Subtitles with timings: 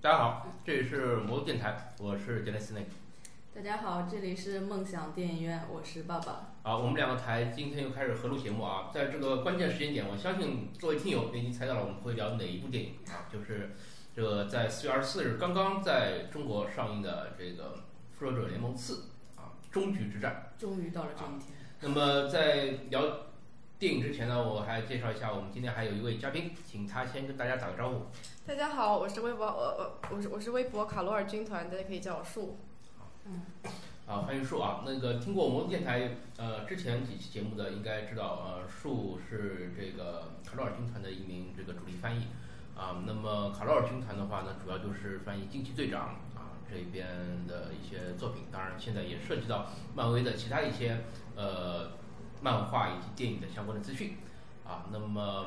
[0.00, 2.86] 大家好，这里是魔都电台，我是杰雷斯内。
[3.52, 6.52] 大家好，这里是梦想电影院，我是爸爸。
[6.62, 13.74] 啊，我们两个台今天又开始合录节目啊，在这个关键时间点，我相信作为听友已经猜到了我们会聊哪一部电影啊，就是
[14.14, 17.64] 这个在四月二十四日刚刚在中国上映的这个
[18.16, 18.94] 《复仇者联盟四》
[19.34, 20.52] 啊，终局之战。
[20.56, 21.58] 终于到了这一天。
[21.80, 23.02] 那么在聊
[23.78, 28.06] 电影之前呢，我还介绍一下，我们今天还有一位嘉宾，请他先跟大家打个招呼。
[28.44, 32.58] 大家好，我是微博，呃呃我是我是微博卡罗尔军团，大家可以叫我树。
[33.24, 33.42] 嗯
[34.04, 34.82] 啊，欢迎树啊！
[34.84, 42.24] 那个听过我们电台呃之前几期节目的，应该知道呃树是这个卡罗尔军团的一名这个主力翻译
[42.76, 43.04] 啊。
[43.06, 47.06] 那么卡罗尔军团的话呢，主要就是翻译惊奇队长啊这边
[47.46, 51.04] 的一些作品，当然现在也涉及到漫威的其他一些
[51.36, 51.92] 呃
[52.40, 54.16] 漫画以及电影的相关的资讯
[54.66, 54.84] 啊。
[54.90, 55.46] 那么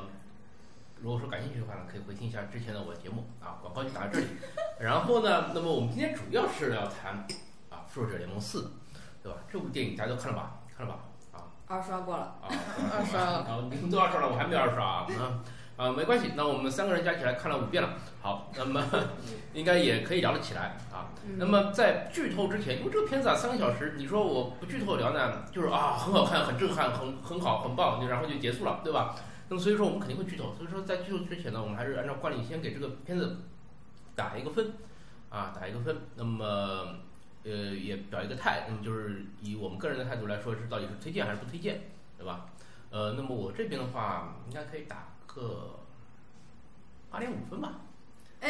[1.00, 4.26] 如果说感兴趣的话呢，可以回听一下之前的我的节目啊，广告就打到这里。
[4.80, 7.26] 然后呢，那么我们今天主要是要谈
[7.70, 8.62] 啊《复仇者联盟四》，
[9.22, 9.38] 对吧？
[9.50, 10.60] 这部电影大家都看了吧？
[10.76, 11.00] 看了吧？
[11.32, 12.48] 啊二刷过了，啊，
[12.92, 15.06] 二刷了啊，你们都二刷了，我还没二刷啊。
[15.82, 17.94] 啊啊，没关系，那我们三个人加起来看了五遍了。
[18.20, 18.80] 好，那么
[19.52, 21.10] 应该也可以聊得起来啊。
[21.36, 29.16] 那么在剧透之前，因为这个片子啊三个小时，你说我不剧透聊呢，就是啊很好看、很震撼、很很好、很棒，就然后就结束了，对吧？
[29.48, 33.38] 那么所以说我们肯定会剧透，所以说在剧透之前呢，我们还是按照惯例先给这个片子
[34.14, 34.74] 打一个分，
[35.30, 35.96] 啊，打一个分。
[36.14, 36.44] 那么
[37.42, 41.80] 呃也表一个态，那么就是以我们个人的态度来说，是到底是推荐还是不推荐，
[42.16, 42.46] 对吧？
[42.90, 45.78] 呃，那么我这边的话应该可以打个
[47.10, 47.72] 八点五分吧。
[48.40, 48.48] 哎，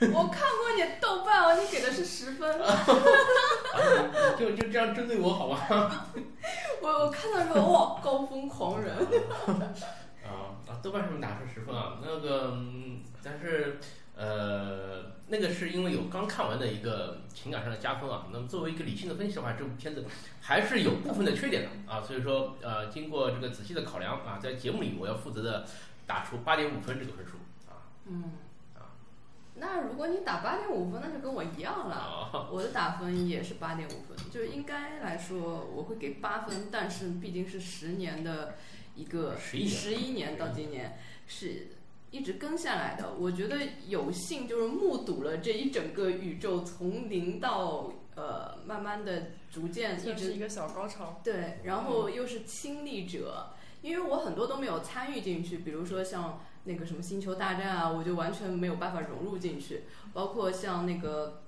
[0.00, 2.58] 我看过你豆瓣哦，你给的是十分，
[4.38, 6.06] 就就这样针对我好吧？
[6.82, 8.94] 我我看到说哇，高分狂人，
[10.26, 13.78] 啊啊，豆瓣上面打是十分啊，那个，嗯但是
[14.16, 18.26] 呃，那个是因为有刚看完的一个情感上的加分啊。
[18.32, 20.04] 那么作为一个理性的分析的话，这部片子
[20.40, 22.00] 还是有部分的缺点的啊。
[22.02, 25.66] 所以说呃，经过这个仔细的考量啊，在节目里我要负责的
[26.06, 27.38] 打出八点五分这个分数
[27.68, 28.32] 啊嗯，
[28.74, 28.94] 啊
[29.56, 31.96] 那如果你打八点五分，那就跟我一样了。
[32.32, 38.56] 哦我的打分也是八点五分，就是应该来说我会给八分，但是毕竟是十年的
[38.94, 41.68] 一个11年十一年到今年是
[42.16, 43.14] 一直跟下来的。
[43.18, 51.20] 我觉得有幸就是目睹了这一整个宇宙从零到呃慢慢的逐渐一直是一个小高潮。
[51.22, 53.50] 对，然后又是亲历者，
[53.82, 61.42] 因为我很多都没有参与进去，比如说像那个什么星球大战啊，我就完全没有办法融入进去，包括像那个。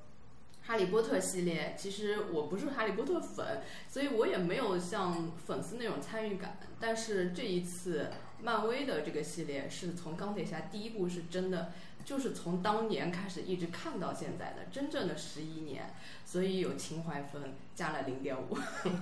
[0.69, 6.59] 哈利波特系列，其实我不是哈利波特粉，所以我也没有像粉丝那种参与感。
[6.79, 8.11] 但是这一次
[8.43, 11.73] 漫威的这个系列是从钢铁侠第一部是真的，
[12.05, 15.95] 就是从当年开始一直看到现在的，真正的十一年，
[16.25, 18.57] 所以有情怀分加了零点五，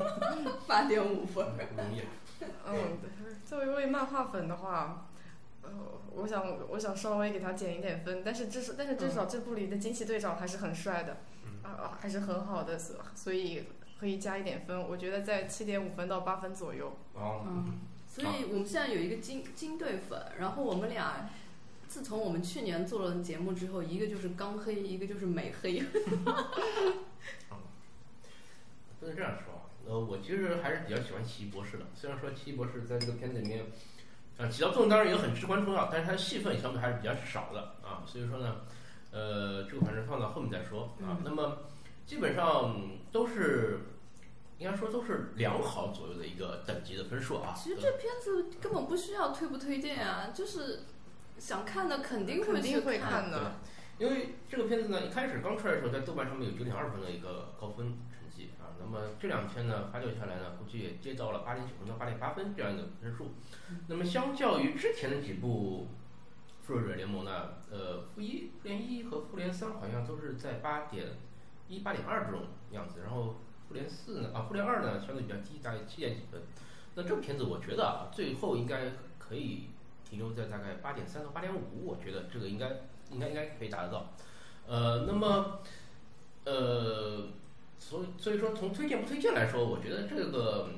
[0.66, 1.46] 八点五分。
[1.76, 2.02] 容易。
[2.66, 2.98] 嗯，
[3.46, 5.08] 作为一位漫画粉的话，
[5.62, 5.70] 呃，
[6.14, 11.18] 我想我想稍微给他减一点分，但是至少但是至少这部里的惊奇队长还是很帅的，
[11.62, 13.64] 啊、啊还是很好的，所所以
[13.98, 14.86] 可以加一点分。
[14.86, 16.94] 我觉得在七点五分到八分左右。
[17.14, 17.78] 哦，嗯，
[18.16, 21.28] 所以我们现在有一个金金队粉，然后我们俩
[21.86, 25.82] 自从我们去年做了节目之后，一个就是刚黑，一个就是美黑。
[28.98, 29.68] 不能这样说啊。
[29.86, 31.84] 呃，我其实还是比较喜欢奇异博士的。
[31.94, 33.66] 虽然说奇异博士在这个片子里面，
[34.38, 38.02] 啊，起到作用当然也很至关重要，但是它的戏份相对还是比较少的啊。
[38.06, 38.62] 所以说呢，
[39.10, 41.20] 呃，这个反正放到后面再说啊。
[41.20, 41.58] 嗯那么
[42.06, 42.80] 基本上
[43.12, 43.80] 都是
[44.58, 47.54] 应该说都是良好左右的一个等级的分数啊。
[47.56, 50.84] 其实这片子根本不需要推不推荐啊，就是
[51.38, 53.56] 想看的肯定会去肯定会看的。
[53.98, 58.76] 因为这个片子呢，一开始刚出来的时候，在豆瓣上面有九点二分的一个高分成绩啊。
[58.78, 63.32] 那么这两天呢，发酵下来呢，估计也接到了八点九分到八点八分这样一个分数。
[63.88, 65.88] 那么相较于之前的几部
[66.62, 71.06] 复仇者联盟呢，呃，复一、复联一和复联三好像都是在八点
[71.68, 72.42] 一、八点二这种
[72.72, 73.36] 样子，然后
[73.68, 76.40] 复联四呢，啊，复联二呢相对比较低，大概七点几分。
[76.94, 79.64] 那这部片子我觉得啊，最后应该可以
[80.08, 82.68] 停留在大概八点三到八点五，我觉得这个应该
[83.10, 84.12] 应该应该可以达得到。
[84.66, 85.58] 呃，那么
[86.44, 87.28] 呃，
[87.78, 90.70] 所以所以说从推荐不推荐来说，我觉得这个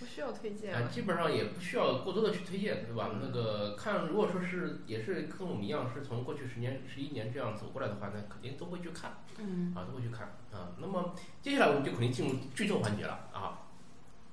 [0.00, 0.88] 不需要推荐啊，啊。
[0.88, 3.10] 基本上也不需要过多的去推荐，对吧？
[3.12, 10.72] 嗯那个看，如果说是也是跟我们一样是从过去十年、十一年这样走过来的话，那肯定都会去看嗯啊，都会去看啊。
[10.78, 13.62] 那么接下来我们就肯定进入剧透环节了啊。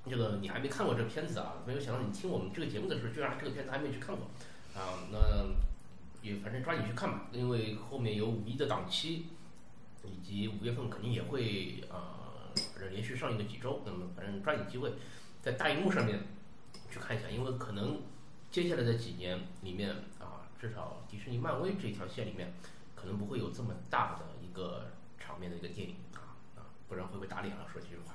[0.08, 1.54] 这个你还没看过这片子啊？
[1.66, 4.26] 没有想到你听我们这个节目的时候，居然这个片子还没去看过
[4.74, 5.08] 啊？
[5.10, 5.18] 那
[6.22, 9.26] 也反正抓紧去看吧，因为后面有五一的档期，
[10.04, 12.23] 以及五月份肯定也会呃，
[12.90, 14.92] 连续上映个几周，那么反正抓紧机会
[15.42, 16.20] 在大荧幕上面
[16.90, 18.02] 去看一下，因为可能
[18.50, 22.52] 接下来的几年里面啊，至少迪士尼、漫威这条线里面，
[22.94, 27.66] 可能不会有这么大的一个场面的一个电影啊啊，不然会被打脸了。
[27.72, 28.14] 说这句话。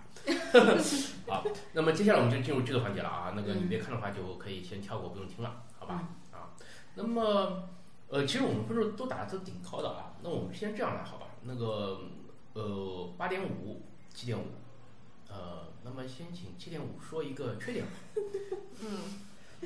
[1.28, 6.10] 好， 那么接下来我们就进入这个环节了啊，那个你别看的话就可以先跳过，不用听了，好吧？
[6.32, 6.50] 啊，
[6.96, 7.70] 那么
[8.08, 11.28] 呃，其实我们分数都打的都挺高的啊，那我们先这样来好吧？
[11.44, 12.02] 那个
[12.54, 13.84] 呃，八点五、
[14.14, 14.46] 七点五，
[15.30, 17.92] 呃，那么先请七点五说一个缺点吧。
[18.82, 19.20] 嗯，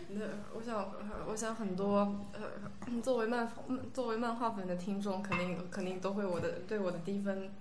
[0.10, 0.92] 那我想，
[1.28, 3.52] 我想很多呃，作为漫
[3.94, 7.52] 作为漫画粉的听众，肯定肯定都会我的对我的低分，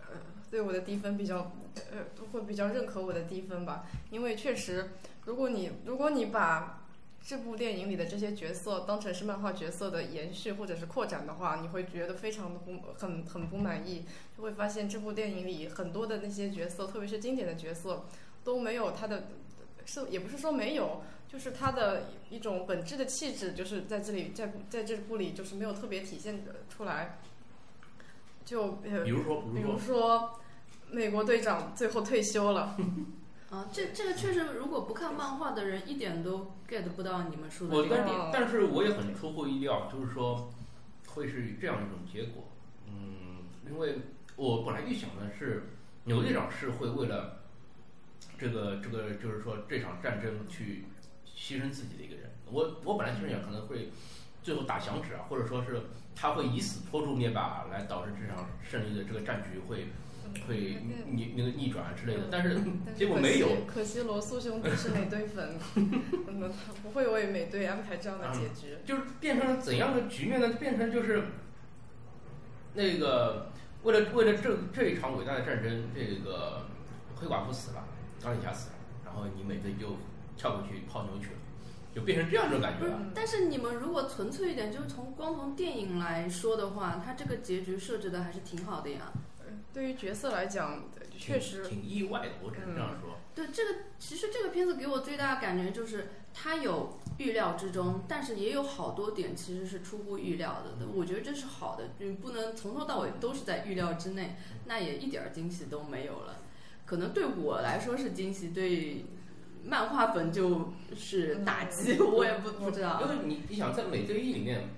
[0.00, 0.16] 呃，
[0.50, 1.52] 对我的低分比较
[1.92, 3.86] 呃，会比较认可我的低分吧。
[4.10, 4.90] 因为确实，
[5.24, 6.81] 如果你如果你把
[7.24, 14.04] 这部电影里的这些角色当成是漫画角色的延续或者是扩展的话，你会觉得非常的不很很不满意，
[14.36, 18.04] 就会发现这部电影里很多的那些角色，特别是经典的角色，
[18.42, 19.28] 都没有他的，
[19.84, 27.18] 是也不是说没有，就是他的一种本质的气质，就是在这里在在这部里就是没有特别体现出来。
[28.44, 30.40] 就呃比，如说，比如说
[30.90, 32.76] 美国队长最后退休了，
[33.52, 38.30] 啊，这这个确实，如果不看漫画的人，一点都 get 不到你们说的我但这个点。
[38.32, 40.50] 但是我也很出乎意料，就是说
[41.08, 42.44] 会是这样一种结果。
[42.86, 43.98] 嗯，因为
[44.36, 45.68] 我本来预想的是
[46.04, 47.42] 牛队长是会为了
[48.38, 50.86] 这个这个，就是说这场战争去
[51.26, 52.30] 牺牲自己的一个人。
[52.50, 53.90] 我我本来就是想可能会
[54.42, 55.82] 最后打响指啊，或者说是
[56.16, 59.88] 他会以死拖住灭霸，来导致这场胜利的这个战局会
[60.46, 60.78] 会
[61.10, 62.22] 逆那个逆转之类的。
[62.30, 62.58] 但是
[62.96, 63.48] 结果没有。
[63.48, 65.58] 可惜可惜罗素兄弟是美队粉，
[66.82, 68.76] 不会为美队安排这样的结局。
[68.84, 70.48] 就是变成了怎样的局面呢？
[70.58, 71.22] 变成就是
[72.74, 73.50] 那个
[73.82, 76.66] 为了为了这这一场伟大的战争，这个
[77.16, 77.84] 黑寡妇死了，
[78.22, 79.96] 钢铁侠死了，然后你美队就
[80.36, 81.38] 跳过去泡妞去了，
[81.94, 82.98] 就变成这样一种感觉了。
[83.14, 89.12] 但是你们如果纯粹一点，就是从光从电影来说的话，它这个结局设置的还是挺好的呀。
[89.72, 90.84] 对于角色来讲，
[91.18, 93.18] 确实，挺挺意外的，我只能这样说。
[93.34, 100.86] 对这个，其实这个片子给我最大的感觉就是，它有预料之中，但是也有好多点其实是出乎预料的。
[100.88, 104.36] 我觉得这是好的，你不能从头到尾都是在预料之内，
[104.66, 106.42] 那也一点儿惊喜都没有了。
[106.84, 109.06] 可能对我来说是惊喜，对
[109.64, 113.00] 漫画本就是打击，我也不不知道。
[113.00, 114.68] 因为你你想在美队一里面，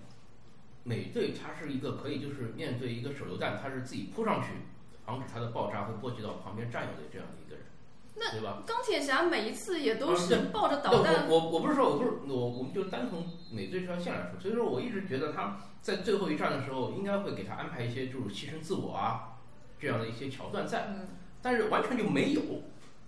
[0.84, 4.50] 美队它是一个可以就是面对一个手榴弹，它是自己扑上去，
[5.04, 7.64] 防止它的爆炸会波及到旁边战友的这样的一个人，
[8.16, 8.62] 那对吧？
[8.66, 19.38] 钢铁侠每一次也都啊是抱着导对弹，我我我不是说我不是我我们就单从美队这条线来说，所以说我一直觉得他在最后一战的时候应该会给他安排一些就是牺牲自我啊
[19.78, 21.08] 这样的一些桥段在，嗯，
[21.42, 22.40] 但是完全就没有，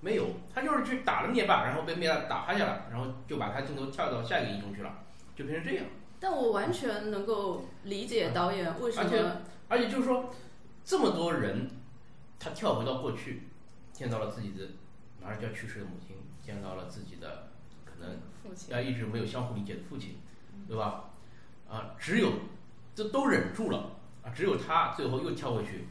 [0.00, 4.92] 没有，他就是去打了灭霸，然后被灭霸打趴下了，然后就把他镜头跳到下一个英雄去了，
[5.34, 5.86] 就变成这样。
[6.18, 9.32] 但我完全能够理解导演为什么而且么
[9.68, 10.30] 而且就是说，
[10.84, 11.70] 这么多人，
[12.38, 13.42] 他跳回到过去，
[13.92, 14.66] 见到了自己的
[15.20, 17.48] 马上就要去世的母亲，见到了自己的
[17.84, 20.16] 可能父亲，啊，一直没有相互理解的父亲，
[20.68, 21.10] 对吧？
[21.68, 22.32] 啊，只有
[22.94, 23.90] 这都忍住了
[24.22, 25.88] 啊，只有他最后又跳回去，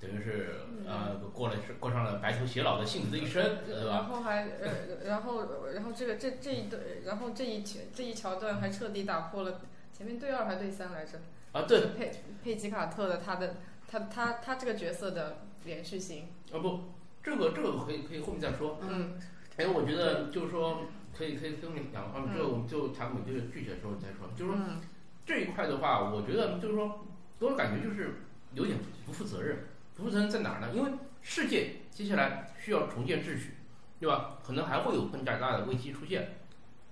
[0.00, 3.90] 等于是呃过了是过上了白头偕老的幸福的一生，对吧？
[3.90, 9.60] 然后还呃，然后然后这个这这一对，然后这一桥这一桥段还彻底打破了
[9.92, 11.18] 前面对二还对三来着，
[11.52, 12.10] 啊，对，佩
[12.42, 16.80] 佩吉卡特的他的他他他这个角色的连续性，啊不，
[17.22, 18.78] 这个这个可以可以后面再说。
[18.82, 19.20] 嗯
[19.56, 20.84] 哎，我觉得就是说
[21.16, 24.28] 可以可以分两个方面，这个我们就谈美队的具体的时候再说。
[24.36, 24.80] 就是说嗯
[25.26, 27.04] 这一块的话，我觉得就是说
[27.38, 28.22] 给我感觉就是
[28.54, 29.66] 有点不负责任。
[29.96, 30.70] 不负责任在哪儿呢？
[30.74, 30.90] 因为
[31.20, 33.56] 世界接下来需要重建秩序，
[33.98, 34.38] 对吧？
[34.42, 36.38] 可能还会有更加大的危机出现。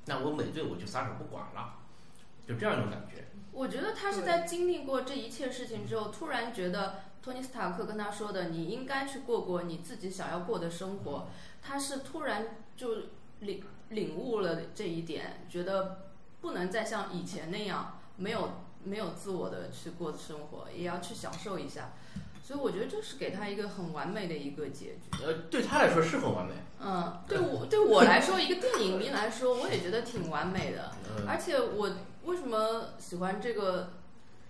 [0.04, 1.78] 那我美队我就撒手不管了，
[2.46, 3.24] 就这样一种感觉。
[3.52, 11.28] 我觉得他是在经历过这一切事情之后，突然觉得托尼斯塔克跟他说的“你应该去过过你自己想要过的生活”，
[11.60, 12.88] 他是突然就
[13.40, 16.08] 领领悟了这一点，觉得
[16.40, 21.90] 不能再像以前那样没有没有自我的去过生活，也要去享受一下。
[22.42, 25.22] 所以我觉得这是给他一个很完美的一个结局。
[25.22, 26.54] 呃，对他来说是很完美。
[26.80, 30.92] 嗯，对我对我来说，一个电影迷来说，我也觉得挺完美的。
[31.04, 31.90] 呃，而且我
[32.24, 33.90] 为什么喜欢这个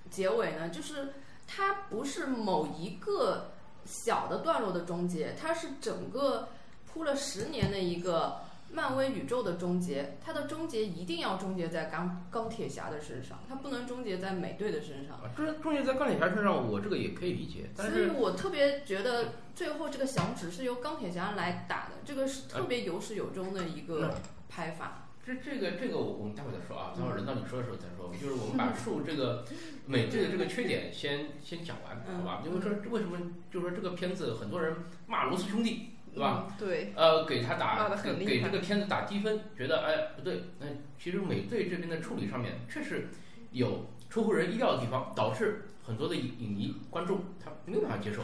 [0.08, 0.68] 结尾呢？
[0.68, 1.14] 就是
[1.48, 3.52] 它不是某一个
[3.86, 6.50] 小的段落的终结，它是整个
[6.86, 15.16] 铺了十年的一个漫威宇宙的终结，它的终结一定要终结在钢钢铁侠的身上，它不能终结在美队的身上。
[15.16, 24.14] 啊，终终结在钢铁侠身上，我这个也可以理解，但是所以我特别觉得最后这个响指是由钢铁侠来打的，这个是特别有始有终的一个
[24.50, 25.07] 拍法。
[25.28, 28.10] 这这个这个我我们待会儿再说啊，待会儿轮到你说的时候再说。
[28.18, 29.44] 就是我们把树这个
[29.84, 32.42] 美队的这个缺点先先讲完，好吧？
[32.46, 33.18] 因为说为什么
[33.50, 34.74] 就是说这个片子很多人
[35.06, 36.46] 骂罗斯兄弟，对吧？
[36.48, 36.54] 嗯？
[36.58, 40.66] 对，呃，给他打给给这个片子打低分，觉得哎不对，那
[40.98, 43.08] 其实美队这边的处理上面确实
[43.52, 48.22] 有出乎人意料的地方，导致很多的影影迷观众他没有办法接受。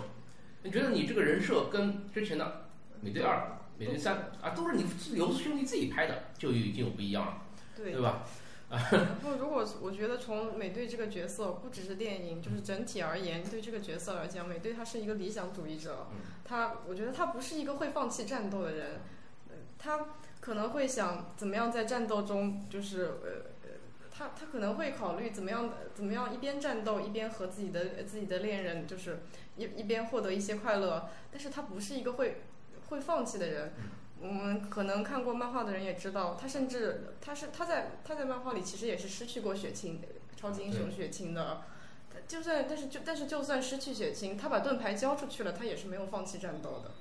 [0.63, 2.69] 你觉得你这个人设跟之前的
[3.03, 7.43] 美队二、美队三啊，都是你自由兄弟自己拍的，就已经有不一样了，
[7.77, 8.01] 对对。
[8.01, 8.25] 吧？
[8.71, 16.09] 然后，如果我觉得从美队这个角色，不只是电影，就是整体而言，对这个角色来讲，美队他是一个理想主义者。
[16.11, 19.01] 嗯他，我觉得他不是一个会放弃战斗的人，
[19.49, 20.07] 呃他
[20.41, 23.31] 可能会想怎么样在战斗中，就是呃
[23.63, 23.71] 呃，
[24.11, 29.21] 他他可能会考虑怎么样怎么样一边战斗一边和自己的自己的恋人，就是
[29.57, 31.09] 一一边获得一些快乐。
[31.31, 32.43] 但是他不是一个会
[32.89, 33.73] 会放弃的人。
[34.21, 40.01] 我们可能看过漫画的人也知道，他甚至他是他在他在漫画里其实也是失去过血清，
[40.35, 41.63] 超级英雄血清的。
[42.11, 46.93] 他就算但是就但是就算失去血清，他把盾牌交出去了，他也是没有放弃战斗的。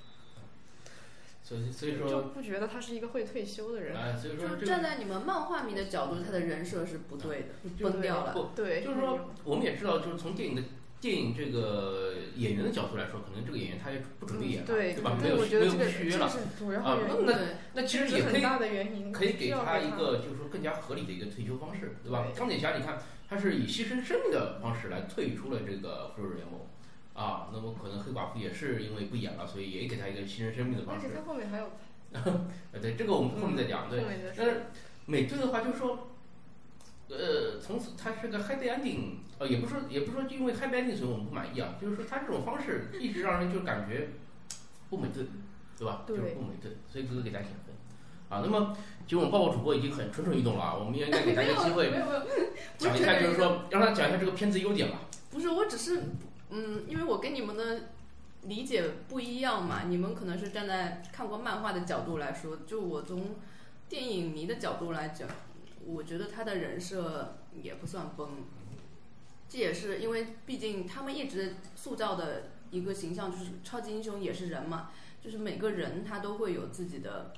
[1.43, 3.95] 所以所以说就，不觉得他是一个会退休的人。
[3.95, 8.51] 哎，所以说就这个站在你们漫画迷的角度，他的人设是不对的，崩掉了。
[8.55, 10.63] 对，就是说我们也知道，就是从电影的
[11.03, 15.17] 电影这个演员的角度来说，可能这个演员他也不准备演了，对吧？
[15.21, 16.27] 没有没有续约了
[16.81, 17.33] 啊那，
[17.73, 18.41] 那其实也可以
[19.11, 22.25] 可以给他一个就是说更加合理的一个退休方式，对吧？
[22.37, 26.61] 钢铁侠，你看他是以牺牲生命的方式来退出了这个复仇者联盟，
[27.13, 31.15] 啊，那么可能黑寡妇也是因为不演了，所以也给他一个牺牲生命的方式而且。
[31.17, 31.69] 他后面还有
[32.13, 32.47] 呃，
[32.79, 33.89] 对，这个我们后面再讲。
[33.89, 34.01] 对
[34.37, 34.67] 但是
[35.05, 36.12] 美队的话就是说，
[37.17, 44.09] 呃，从此他是个 happy ending，呃，也不是说也不是说因为 happy ending 所以我们不满意啊，就是说他这种方式一直让人就感觉
[44.89, 45.25] 不美队，
[45.77, 46.03] 对吧？
[46.05, 47.73] 对就是不美队，所以这个给大家减分。
[48.29, 51.91] 啊，那么其实我们抱抱主播已经很蠢蠢欲动了啊，我们应该给大家机会
[52.77, 55.01] 讲一下，就是说让他讲一下这个片子优点吧。
[55.29, 56.01] 不是，我只是，
[56.49, 57.89] 嗯，因为我跟你们的
[58.43, 63.35] 理解不一样嘛，你们可能是站在看过漫画的角度来说，就我从
[63.87, 65.27] 电影迷的角度来讲，
[65.85, 68.29] 我觉得他的人设也不算崩，
[69.47, 77.33] 这也是因为毕竟他们一直塑造的一个形象就是超级英雄也是人嘛，就是每个人他都会有自己的。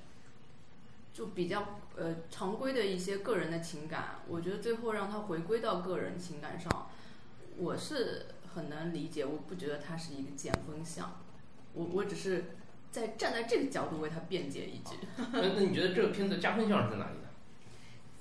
[1.16, 6.90] 就比较呃常规的一些个人的情感，我觉得最后让他回归到个人情感上，
[7.56, 11.22] 我是很难理解，我不觉得他是一个减分项，
[11.72, 12.58] 我我只是
[12.92, 14.98] 在站在这个角度为他辩解一句。
[15.32, 17.18] 那那你觉得这个片子加分项是在哪里？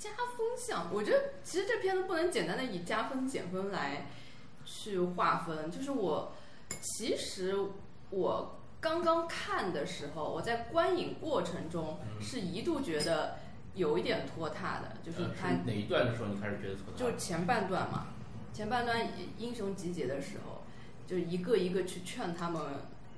[0.04, 4.06] 加分项，我觉得其实这片子不能简单的以加分减分来
[4.66, 6.34] 去划分，就是我
[6.82, 7.56] 其实
[8.10, 12.22] 我刚刚看的时候，我在观影过程中嗯。
[12.22, 13.38] 是一度觉得
[13.74, 18.08] 有一点拖沓的，就是呃他是哪一段的时候你开始觉得拖沓就前半段嘛，
[18.52, 19.08] 前半段
[19.38, 20.64] 英雄集结的时候，
[21.06, 22.62] 就一个一个去劝他们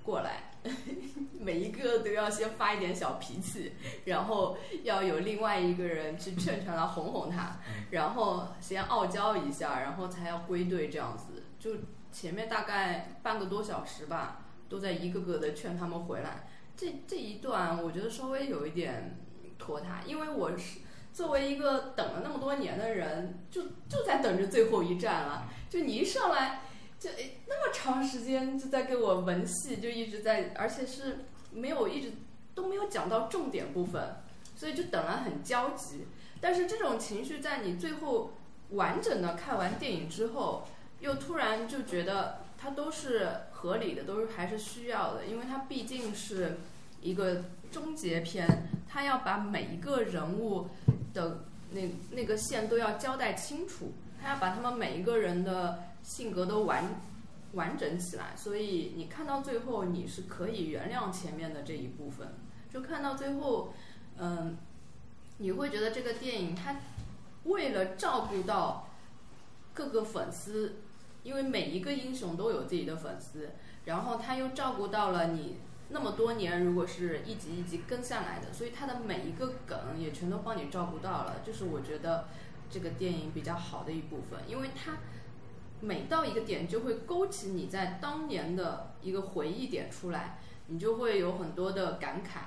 [0.05, 0.53] 过来，
[1.41, 3.73] 每一个都要先发一点小脾气，
[4.05, 7.59] 然后要有另外一个人去劝劝他、哄哄他，
[7.91, 11.45] 然后先傲娇一下，然后才要归队这样子。
[11.59, 11.73] 就
[12.13, 16.49] 前面大概半个多小时吧，都在一个个的劝他们回来。
[16.77, 19.19] 这这一段我觉得稍微有一点
[19.59, 20.81] 拖沓，因为我是
[21.13, 25.49] 作为一个等了那么多年的人，就就在等着最后一站了。
[25.71, 26.61] 就你一上来，
[26.99, 32.13] 就诶那么长时间就在给我文戏，就一直在，而且是没有一直
[32.55, 34.17] 都没有讲到重点部分，
[34.57, 36.07] 所以就等了很焦急。
[36.41, 38.33] 但是这种情绪在你最后
[38.71, 40.67] 完整的看完电影之后，
[41.01, 46.59] 又突然就觉得它都是合理的，都是还是需要的，因为它毕竟是
[47.03, 50.69] 一个终结篇，它要把每一个人物
[51.13, 56.85] 的那那个线都要交代清楚，它要把他们每一个人的性格都完
[57.55, 62.29] 完整起来，所以你看到最后，你是可以原谅前面的这一部分，
[62.71, 63.75] 就看到最后，
[64.17, 64.57] 嗯，
[65.39, 66.77] 你会觉得这个电影它
[67.43, 68.89] 为了照顾到
[69.75, 70.77] 各个粉丝，
[71.25, 73.51] 因为每一个英雄都有自己的粉丝，
[73.85, 75.57] 然后他又照顾到了你
[75.89, 82.29] 那么多年，如果是一集一集跟下来的，所以他的每一个梗也全都帮你照顾到了，就是我觉得
[82.71, 84.99] 这个电影比较好的一部分，因为它
[85.87, 92.41] 每到一个点就会勾起你在当年的一个回忆点出来，你就会有很多的感慨，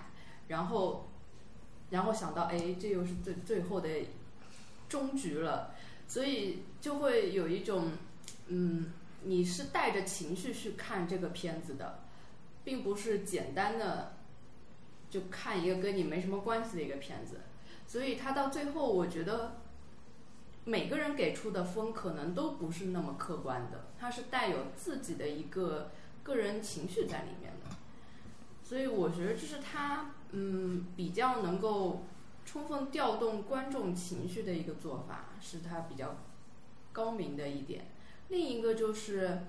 [0.50, 1.08] 然后
[1.89, 3.88] 然后想到哎，这又是最最后的
[4.89, 5.74] 终局了，
[6.05, 7.93] 所以就会有一种
[8.48, 8.91] 嗯，
[9.24, 12.01] 你是带着情绪去看这个片子的，
[12.65, 14.17] 并不是简单的
[15.10, 17.39] 就看一个跟你没什么关系的一个片子，
[17.88, 19.62] 所以他到最后，我觉得
[20.69, 25.89] 每个人给出的分可能都不是那么客观的，他是带有自己的一个
[26.21, 27.75] 个人情绪在里面的，
[28.63, 32.03] 所以我觉得这是他嗯比较能够
[32.45, 36.17] 充分调动观众情绪的一个做法，是他比较
[36.91, 37.85] 高明的一点。
[38.27, 39.41] 另一个就是，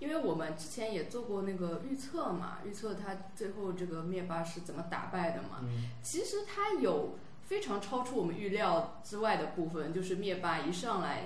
[0.00, 5.60] 因为我们之前也做过那个预测嘛，预测他最后这个灭霸是怎么打败的嘛。
[5.62, 7.16] 嗯其实他有
[7.52, 11.24] 非常超出我们预料之外的部分，就是灭霸一上来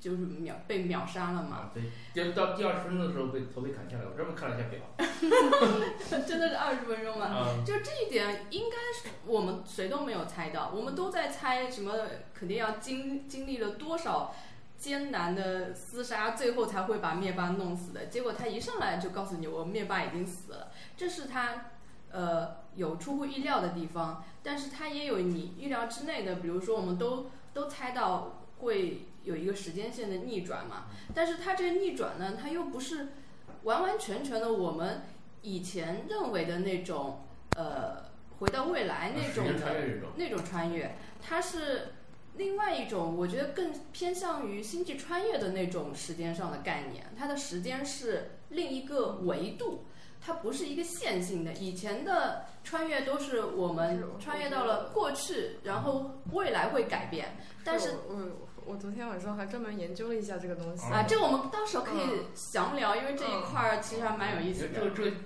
[0.00, 4.80] 就是秒被秒杀了嘛，啊，对，就到第二十分钟的时候被头被砍下来，我专门看了一下表。
[6.26, 7.26] 真的是二十分钟嘛。
[7.26, 11.92] 啊，就这一点，应该是我们谁都没有猜到，我们都在猜什么，
[12.32, 14.34] 肯定要经经历了多少
[14.78, 18.06] 艰难的厮杀，最后才会把灭霸弄死的。
[18.06, 21.66] 结果他一上来就告诉你，我灭霸已经死了，这是他
[22.16, 33.08] 呃有出乎意料的地方，但是它也有你意料之内的，比如说我们都都猜到会有一个时间线的逆转嘛，但是它这个逆转呢，它又不是
[33.64, 35.02] 完完全全的我们
[35.42, 37.20] 以前认为的那种
[37.54, 38.06] 呃
[38.38, 41.92] 回到未来那种的，那种穿越，它是
[42.36, 47.06] 另外一种，我觉得更偏向于星际穿越的那种时间上的概念。
[47.18, 49.84] 它的时间是另一个维度，
[50.26, 51.52] 它不是一个线性的。
[51.52, 60.92] 以前的穿越都是我们穿越到了过去，然后未来会改变，但是我我我昨天晚上还专门研究了一下这个东西。
[60.92, 64.74] 啊，这我们到时候可以详聊，因为这一块儿其实还蛮有意思的。
[64.74, 65.16] 这个这个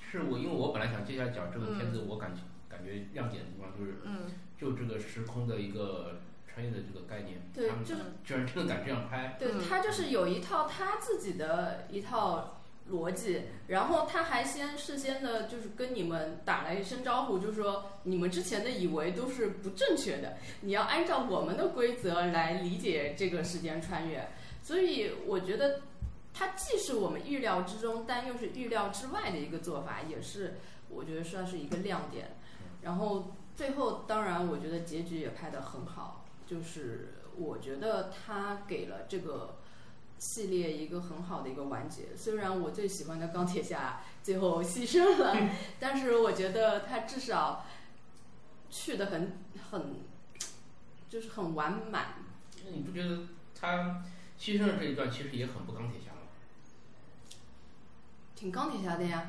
[0.00, 12.59] 是我，因为我本来想接下来讲这个片子，我感觉感觉亮点的地方就是嗯，就这个时空的一个穿越的这个概念，他们对就是居然真的敢这样拍，对嗯他就是有一套他自己的一套
[12.90, 24.28] 逻辑，然后他还先事先的，就是跟你们打了一声招呼，就说你们之前的以为都是不正确的，你要按照我们的规则来理解这个时间穿越。
[24.62, 25.82] 所以我觉得
[26.34, 32.36] 它既是我们预料之中，但又是预料之外的一个做法，也是我觉得算是一个亮点。
[32.82, 39.59] 然后最后，当然我觉得结局也拍得很好，就是我觉得他给了这个
[40.20, 42.14] 系列一个很好的一个完结。
[42.16, 45.34] 虽然我最喜欢的钢铁侠 最后牺牲了，
[45.80, 47.64] 但是我觉得他至少
[48.70, 49.38] 去的很
[49.70, 49.96] 很
[51.08, 52.14] 就是很完满。
[52.64, 53.22] 那你不觉得
[53.58, 54.04] 他
[54.38, 56.18] 牺牲的这一段其实也很不钢铁侠吗？
[58.36, 59.26] 挺钢铁侠的呀，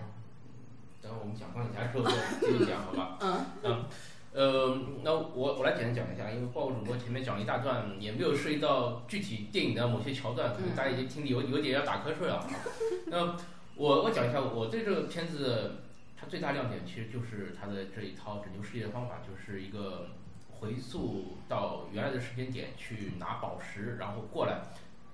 [1.02, 3.18] 等会我们讲钢铁侠的时候再继续讲，好吧？
[3.22, 3.86] 嗯嗯，
[4.34, 12.48] 呃，那我我来简单讲一下，因为报主播前面讲了一大段，也没有涉及到具体电影的某些桥段，可能大家已经听得有有点要打瞌睡了啊。
[13.08, 13.36] 那
[13.76, 15.82] 我我讲一下我对这个片子
[16.18, 20.08] 它最大亮点，其实就是它的这一套拯救世界的方法，就是一个
[20.50, 24.62] 回溯到原来的时间点去拿宝石，然后过来，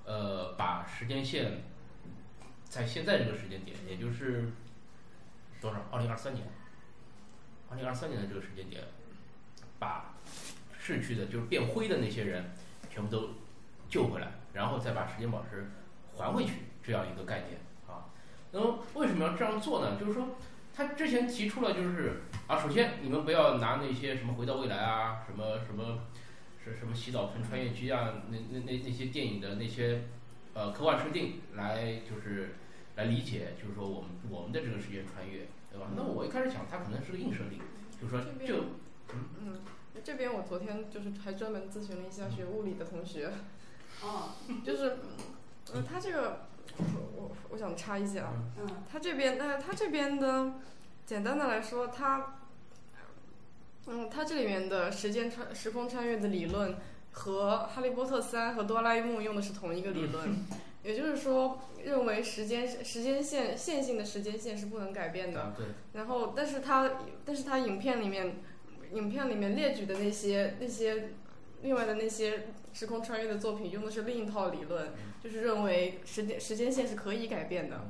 [0.05, 1.63] 呃，把时间线
[2.65, 4.51] 在现在这个时间点，也就是
[5.59, 5.79] 多少？
[5.91, 6.45] 二零二三年。
[7.69, 8.81] 二零二三年的这个时间点，
[9.79, 10.13] 把
[10.79, 12.51] 逝去的，就是变灰的那些人，
[12.89, 13.29] 全部都
[13.89, 15.69] 救回来，然后再把时间宝石
[16.15, 18.09] 还回去，这样一个概念啊。
[18.51, 19.99] 那么为什么要这样做呢？
[19.99, 20.35] 就是说，
[20.73, 25.99] 他之前提出了，就是啊，首先你们不要拿那些什么回到未来啊，什么什么
[26.63, 30.03] 是什么洗澡盆穿越机啊，那那那那些电影的那些
[30.53, 32.55] 呃科幻设定来就是
[32.95, 35.87] 来理解，就是说我们我们的这个时间穿越，对吧？
[35.95, 37.59] 那我一开始想，它可能是个硬设定，
[38.01, 38.63] 就是说就
[39.13, 39.59] 嗯，
[40.03, 43.31] 这边我昨天就是还专门咨询了一下学物理的同学，
[44.01, 44.29] 哦。
[44.65, 44.97] 就是，
[45.73, 48.67] 嗯，他这个，我我我想插一下，嗯。
[48.91, 50.53] 他这边，呃，他这边的，
[51.05, 52.39] 简单的来说，他，
[53.87, 56.77] 嗯，他这里面的时间穿时空穿越的理论
[57.11, 60.45] 和《哈利波特三》和《哆啦 A 梦》用的是同一个理论，
[60.83, 65.41] 也就是说，认为时间时间线线性的时间线是不能改变的。
[65.41, 66.91] 啊对，然后，但是他
[67.25, 68.35] 但是他影片里面，
[68.93, 71.09] 影片里面列举的那些那些
[71.61, 77.81] 另外的那些时空穿越的作品，用的是另一套理论，就是认为时间时间线是可以改变的。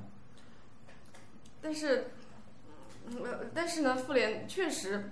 [1.62, 2.12] 但是，
[3.08, 5.12] 嗯呃，但是呢，复联确实，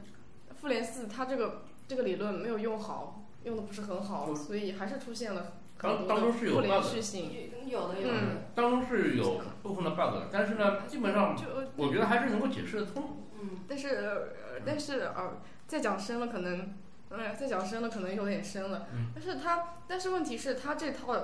[0.56, 7.52] 复联四它这个这个理论没有用好，用的不是很好，嗯所以还是出现了当很当中是有多的不 bug 连续性。
[7.68, 8.14] 有的有的。
[8.14, 11.44] 嗯，当中是有部分的 bug，但是呢，基本上就
[11.76, 13.18] 我觉得还是能够解释得通。
[13.42, 13.50] 嗯。
[13.68, 16.74] 但是，呃，但是呃，再讲深了可能，
[17.10, 18.88] 嗯，再讲深了可能有点深了。
[18.94, 21.16] 嗯但是他，但是问题是，他这套，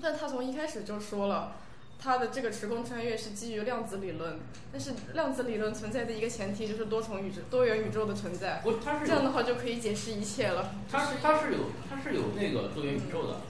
[0.00, 1.52] 但他从一开始就说了。
[2.00, 4.38] 他的这个时空穿越是基于量子理论，
[4.70, 10.76] 但是量子理论存在的一个前提就是多重宇宙、多元宇宙的存在，不，它是这样的话就可以解释一切了。
[10.88, 11.58] 它是它是有
[11.90, 13.40] 它是有那个多元宇宙的，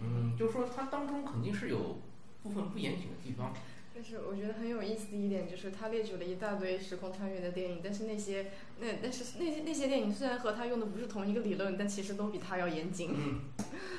[0.00, 1.98] 嗯，就是说它当中肯定是有
[2.42, 3.54] 部分不严谨的地方。
[3.94, 8.46] 但是我觉得很有意思的一点就是，他列举了一大堆时空穿越的电影，但是那些
[8.80, 13.14] 那但是那些那些电影虽然和他用的不是同一个理论，但其实都比他要严谨。
[13.14, 13.40] 嗯，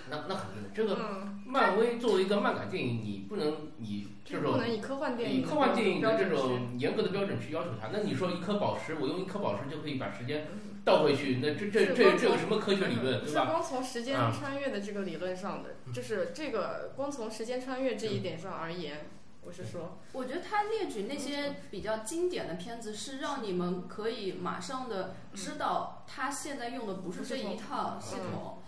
[0.09, 7.87] 那那肯定的，这个嗯，漫威作为一个漫改电影，你不能以这种不能以科幻电影的科幻电影的这种严格的标准去要求他。
[7.93, 13.45] 那你说一颗宝石，我用一颗宝石就可以把时间嗯倒回去，那这这这这有什么科学理论，对吧？
[13.45, 19.07] 是光从时间啊穿越的这个理论上的，就是这个光从时间穿越这一点上而言，
[19.45, 28.63] 我是说，我觉得他列举那些比较经典的片子，是让你们可以马上的知道他现在用的不是这一套系统。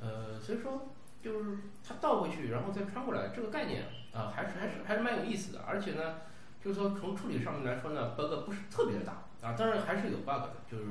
[0.00, 0.88] 呃，所以说
[1.22, 5.60] 就是他倒回去，然后再穿过来，这个概念啊、还是还是还是蛮有意思的。
[5.66, 6.16] 而且呢，
[6.62, 10.84] 就是说从处理上面来说呢，bug 不是特别的大啊，当然还是有 bug 的，就是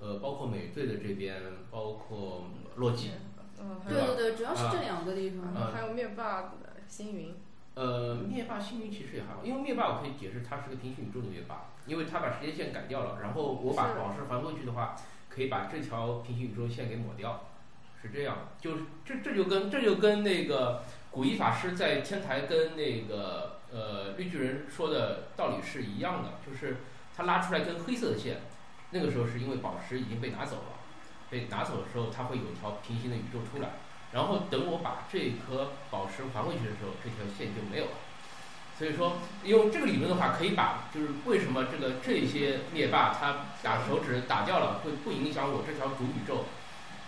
[0.00, 2.44] 呃，包括美队的这边，包括
[2.76, 3.10] 洛基，
[3.58, 5.46] 嗯，对对对，主要是这两个地方。
[5.54, 7.34] 啊还有灭霸的星云，
[7.78, 14.96] 呃，灭霸星云其实也还好，因为灭霸我可以解释它是个平行宇宙的灭霸，因为他把时间线改掉了，然后我把是宝石还回去的话，
[15.28, 17.44] 可以把这条平行宇宙线给抹掉，
[18.02, 26.78] 是这样，就是这这就跟这就跟那个古一法师在天台跟那个呃绿巨人说的道理是一样的，就是
[27.16, 28.38] 他拉出来根黑色的线，
[28.90, 30.74] 那个时候是因为宝石已经被拿走了，
[31.30, 33.70] 被拿走的时候，它会有一条平行的宇宙出来。
[34.12, 37.90] 然后等我把这颗宝石还回去的时候，这条线就没有了。
[38.78, 46.46] 所以说，用这个理论的话，可以把就是为什么这个这些灭霸他打手指打掉了，会不影响我这条主宇宙，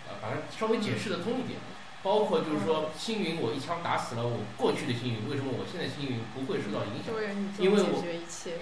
[0.07, 1.59] 呃，把它稍微解释的通一点。
[2.03, 7.13] 包括就是说，星云我一枪打死了我过去的星云，为什么我现在星云不会受到影响？
[7.57, 8.03] 因为我。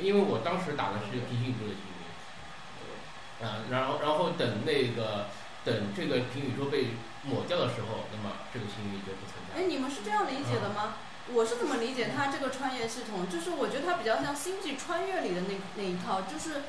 [0.02, 5.28] 因为我当时打的是平行宇宙的星云，呃，然后然后等那个
[5.66, 9.68] 等这个平行宇宙被抹掉的时候，那么这个星云就不存在哎，。
[9.68, 10.96] 你们是这样理解的吗？
[11.32, 13.30] 我是怎么理解它这个穿越系统？
[13.30, 16.64] 就是我觉得它比较像《星际穿越》里的那那一套，就是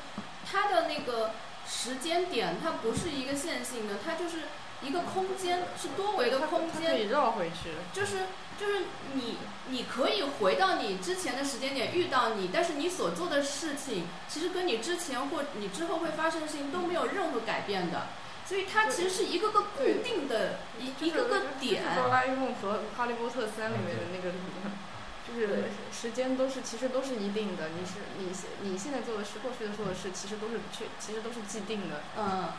[0.45, 1.31] 它的那个
[1.67, 4.43] 时间点，它不是一个线性的，它就是
[4.83, 7.71] 一个空间，是多维的空间，它可以绕回去。
[7.91, 8.27] 就是
[8.59, 9.37] 就是你
[9.69, 18.09] 你可以回到你之前的时间点遇到你，但是你所做的事情其实跟你之前或你之后会发生的事情都没有任何改变的，
[18.51, 21.81] 所以它其实是一个个固定的一一个个点。
[21.81, 24.75] 就是哆啦 A 梦和《哈利波特三》里面的那个理论，
[25.23, 27.69] 就是时间都是其实都是一定的。
[27.69, 32.03] 你是你现你现在做的事，过去的做的事，其实都是确其实都是既定的。
[32.19, 32.51] 嗯，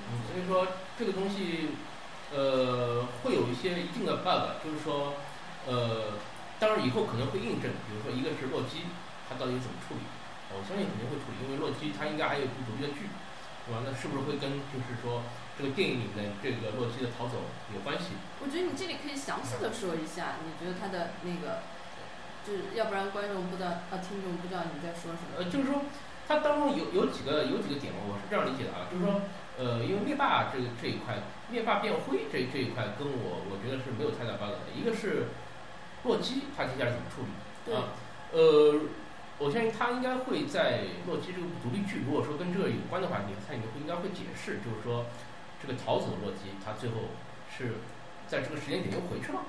[0.00, 0.66] 嗯，所以说
[0.98, 1.76] 这个东西，
[2.32, 5.12] 呃，会有一些一定的 bug，就是说，
[5.68, 6.16] 呃，
[6.58, 8.88] 当然以后可能会印证，比如说一个是洛基，
[9.28, 10.08] 他到底怎么处理？
[10.56, 13.12] 我相信肯定会处理，因为洛基他应该还有独立的剧，
[13.66, 13.80] 对吧？
[13.84, 15.22] 那是不是会跟就是说
[15.56, 17.40] 这个电影里面这个洛基的逃走
[17.72, 18.16] 有关系？
[18.42, 21.64] 我觉得你这里可以详细的说一下，你觉得他的那个，
[22.44, 25.38] 就是要不然观众不知道，啊，听众不知道你在说什么。
[25.38, 25.88] 呃，就是说
[26.28, 29.22] 它当中有有几个有几个点，我是这样理解的啊，就是说，
[29.56, 35.28] 呃，因为灭霸这个这一块，灭霸变灰这这一块跟我我觉得是没有太大 bug 的，一个是
[36.04, 37.28] 洛基他接下来怎么处理
[37.64, 37.96] 对啊？
[38.32, 38.80] 呃，
[39.44, 45.04] 我相信他应该会在洛基这个独立剧，如果说跟这个有关的话，你他里面会应该会解释，就是说
[45.60, 47.12] 这个逃走的洛基他最后
[47.54, 47.74] 是
[48.26, 49.44] 在这个时间点又回去了。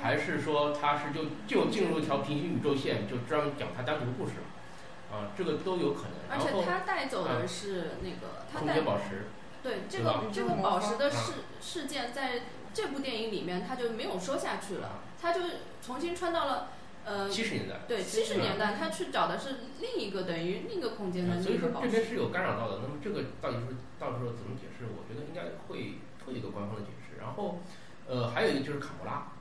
[0.00, 6.12] 还是说他是就就进入一条平行宇宙线，就专门讲他单独的故事了，啊，这个都有可能。
[6.30, 9.26] 而且他带走的是那个，他空带间宝石，
[9.60, 15.40] 对这个这个宝石的嗯事事件，在这部电影里面他就没有说下去了，他就
[15.82, 16.68] 重新穿到了
[17.06, 21.70] 呃七十年代，对七十年代，他去找的是另一个等于另一个空间的啊所以说。
[21.80, 22.80] 这边是有干扰到的。
[22.82, 24.84] 那么这个到底是到时候怎么解释？
[24.90, 27.18] 我觉得应该会会有一个官方的解释。
[27.20, 27.60] 然后，
[28.06, 29.32] 呃，还有一个就是卡魔拉，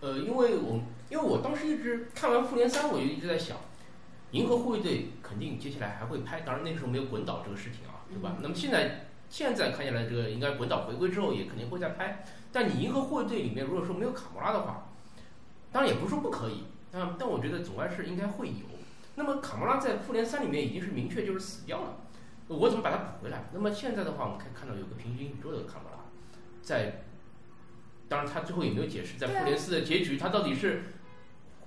[0.00, 3.56] 呃，因为我因为我当时一直看完复联三，我就一直在想，
[4.30, 8.34] 银河护卫队肯定接下来还会拍，当然那个时候没有滚导这个事情啊，对吧？
[8.36, 12.24] 嗯那么现在现在看起来，这个应该滚导回归之后也肯定会再拍。
[12.50, 14.90] 但你银河护卫队里面如果说没有卡魔拉的话，
[15.78, 18.66] 当然也不是说不可以，但但我觉得总归是应该会有。
[19.14, 21.96] 那么卡莫拉在复联三里面已经是明确就是死掉了，
[22.48, 23.44] 我怎么把它补回来？
[23.52, 25.98] 那么现在的话，我们可以看到有个平行宇宙的卡莫拉，
[26.60, 27.04] 在，
[28.08, 30.82] 当然他最后也没有解释，在复联四的结局，他到底是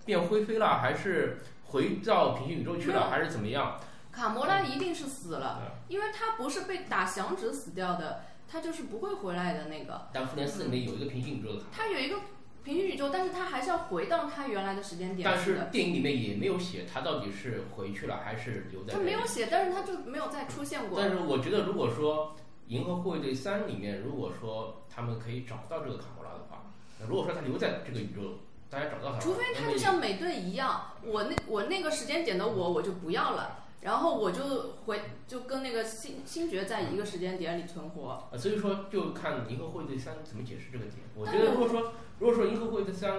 [0.04, 3.80] 变灰飞了，还是回到平行宇宙去了，还是怎么样？
[4.12, 10.10] 卡卡魔拉一定是死了，因为他不是被打响指死掉的，他就是不会回来的那个。
[10.12, 12.18] 但复联四里面有一个平行宇宙的卡，他有一个
[12.64, 15.68] 平行宇宙，但是他还是要回到他原来的时间点但是。
[15.72, 18.94] 电影里面也没有写他到底是回去了还是留在。
[18.94, 19.22] 他没有。
[19.32, 21.00] 写，但是他就没有再出现过。
[21.00, 22.36] 但是我觉得，如果说
[22.68, 26.64] 《银河护卫队三》里面，如果说他们可以找到这个卡魔拉的话，
[27.00, 38.10] 那如果说他留在这个宇宙，大家找到他，除非他就像美队一样，我那我那个时间点的我我就不要了，然后我就回就跟那个星星爵在一个时间点里存活。
[38.10, 40.98] 啊，所以说就看《银河护卫队三》怎么解释这个点。
[41.16, 43.14] 我觉得如果说如果说《银河护卫队三》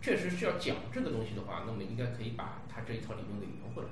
[0.00, 3.88] 确实是要讲这个东西的话，那么应该可以把他这一套理论给圆回来，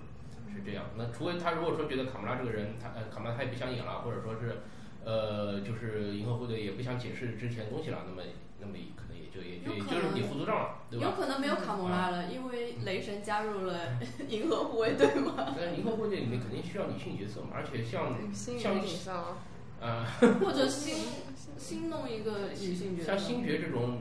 [0.54, 0.84] 是这样。
[0.96, 4.62] 那除非他如果说觉得卡魔拉这个人，他呃卡魔拉他也不想演了，或者说是
[5.04, 8.22] 呃就是银河护卫队也不想解释之前的东西了，那么
[8.60, 11.06] 那么可能也就也就也就是你糊涂账了，对吧？
[11.06, 13.98] 有可能没有卡莫拉了，因为雷神加入了
[14.28, 19.38] 银河护卫队嘛， 但是银河护卫队里面肯定需要女性角色嘛，而且像心像
[19.80, 20.06] 呃
[20.38, 20.94] 或者新
[21.58, 23.06] 新弄一个女性角色。
[23.08, 23.98] 像星爵这种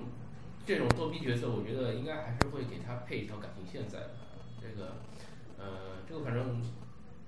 [0.66, 4.12] 这种逗逼角色，我觉得应该还是会给他配一条感情线在的。
[4.62, 4.98] 这个
[5.58, 6.62] 呃，这个反正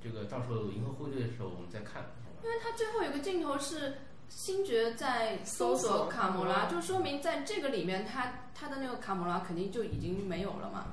[0.01, 2.11] 这个到时候银河护卫队的时候我们再看。
[2.43, 3.97] 因为他最后有个镜头是
[4.29, 10.87] 星爵在搜索卡魔拉，就说明在这个里面他他的那个卡魔拉肯定就已经没有了嘛。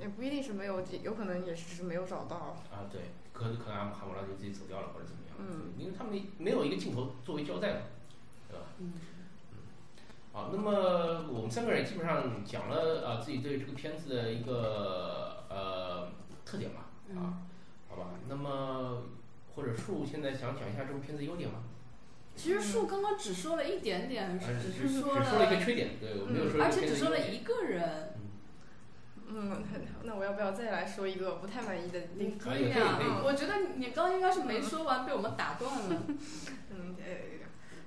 [0.00, 2.56] 也不一定是没有，有可能也是只是没有找到。
[2.70, 3.00] 啊，对，
[3.32, 7.80] 可可能阿姆哈姆拉就自己走掉了或者怎么样，嗯，因为他没没有一个镜头作为交代嘛，
[8.50, 8.66] 对吧？
[8.80, 8.92] 嗯，
[10.34, 16.08] 好，那么我们三个人基本上讲了啊自己对这个片子的一个呃
[16.44, 17.38] 特点吧，嗯啊，
[17.88, 19.04] 好吧，那么
[19.54, 21.60] 或者树现在想讲一下这部片子优点吗？
[22.34, 28.10] 其实树刚刚只说了一点点，啊只只是说只说了一个缺点，对，我没有说而且只说了一个人。
[29.26, 29.64] 嗯，
[30.02, 32.52] 那我要不要再来说一个不太满意的地你方？
[32.52, 36.02] 可以以啊我觉得你刚刚应该是没说完，被我们打断了。
[36.70, 37.04] 嗯，呃，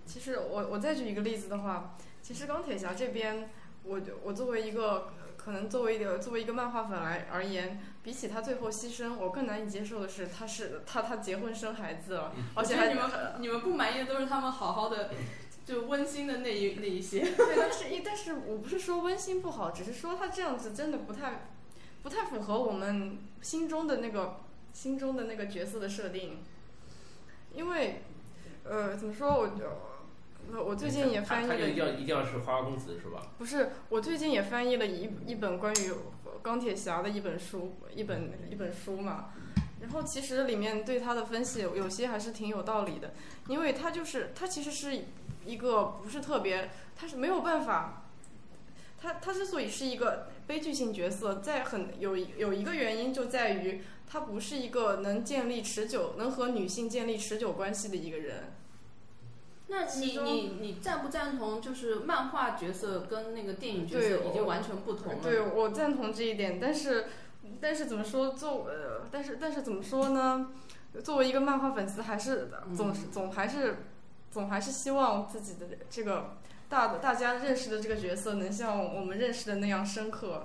[0.05, 1.95] 其实我我再举一个例子的话，
[2.27, 3.49] 其实钢铁侠这边，
[3.83, 13.09] 我我作为一个可能作为一个作为一个漫画粉来而言，比起他最后牺牲，我更难以接受的是他是他他结婚生孩子了，而且还你们
[13.39, 15.11] 你们不满意的都是他们好好的，
[15.65, 17.21] 就温馨的那一那一些。
[17.33, 21.47] 对，但是一但是我不是说温馨不好，只是说他这样子真的不太
[22.03, 24.41] 不太符合我们心中的那个
[24.73, 26.43] 心中的那个角色的设定，
[27.53, 28.01] 因为
[28.65, 29.47] 呃怎么说我
[30.51, 33.21] 我我最近也翻译了他一定要一定要是花花公子是吧？
[33.37, 35.93] 不是，我最近也翻译了一一本关于
[36.41, 39.29] 钢铁侠的一本书，一本一本书嘛。
[39.79, 43.13] 然后其实里面对他的分析有有些还是挺有道理的，
[43.47, 45.05] 因为他就是他其实是
[45.45, 48.05] 一个不是特别，他是没有办法，
[48.99, 58.56] 他他之所以是一个悲剧性角色，在很有有一个原因就在于他不是一个能建立持久能和女性建立持久关系的一个人。
[59.69, 61.61] 那你你你赞不赞同？
[61.61, 65.19] 就是漫画角色跟那个电影角色已经完全不同了。
[65.21, 67.07] 对，我赞同这一点，但是，
[67.59, 70.51] 但是怎么说，作呃，但是但是怎么说呢？
[71.03, 73.77] 作为一个漫画粉丝，还是总是总还是
[74.31, 76.37] 总还是希望自己的这个
[76.69, 80.41] 大大家认识的这个角色能像我们认识的那样深刻，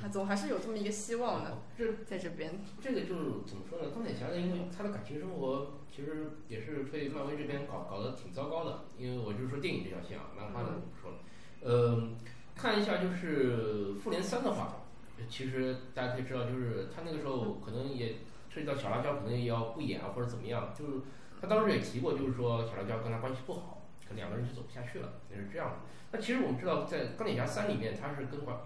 [0.00, 2.60] 还总还是有这么一个希望的，这在这边。
[2.80, 3.90] 这个就是怎么说呢？
[3.92, 8.84] 钢铁侠呢，因为他的感情生活其实也是被漫威这边搞搞得挺糟糕的。
[8.96, 11.18] 因为我就是说电影这条线啊，漫画的我不说了。
[11.60, 12.10] 呃，
[12.54, 14.84] 看一下就是复联三的话，
[15.28, 20.72] 其实大家可以知道，就是他那个时候可能也涉及到小辣椒，可能也要不演啊或者怎么样。
[20.78, 20.92] 就是
[21.40, 25.76] 他当时也提过，就是说小辣椒跟他关系不好，可能两个人就走不下去了，也是这样的。
[26.12, 28.56] 那其实我们知道，在钢铁侠三里面，他是跟关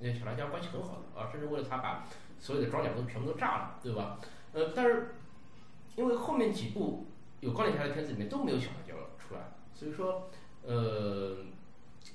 [0.00, 2.06] 那小辣椒关系很好的啊，甚至为了他把
[2.38, 4.18] 所有的装甲都全部都炸了，对吧？
[4.52, 5.16] 呃，但是
[5.96, 7.06] 因为后面几部
[7.40, 9.40] 有钢铁侠的片子里面都没有小辣椒出来，
[9.74, 10.30] 所以说
[10.62, 11.36] 呃，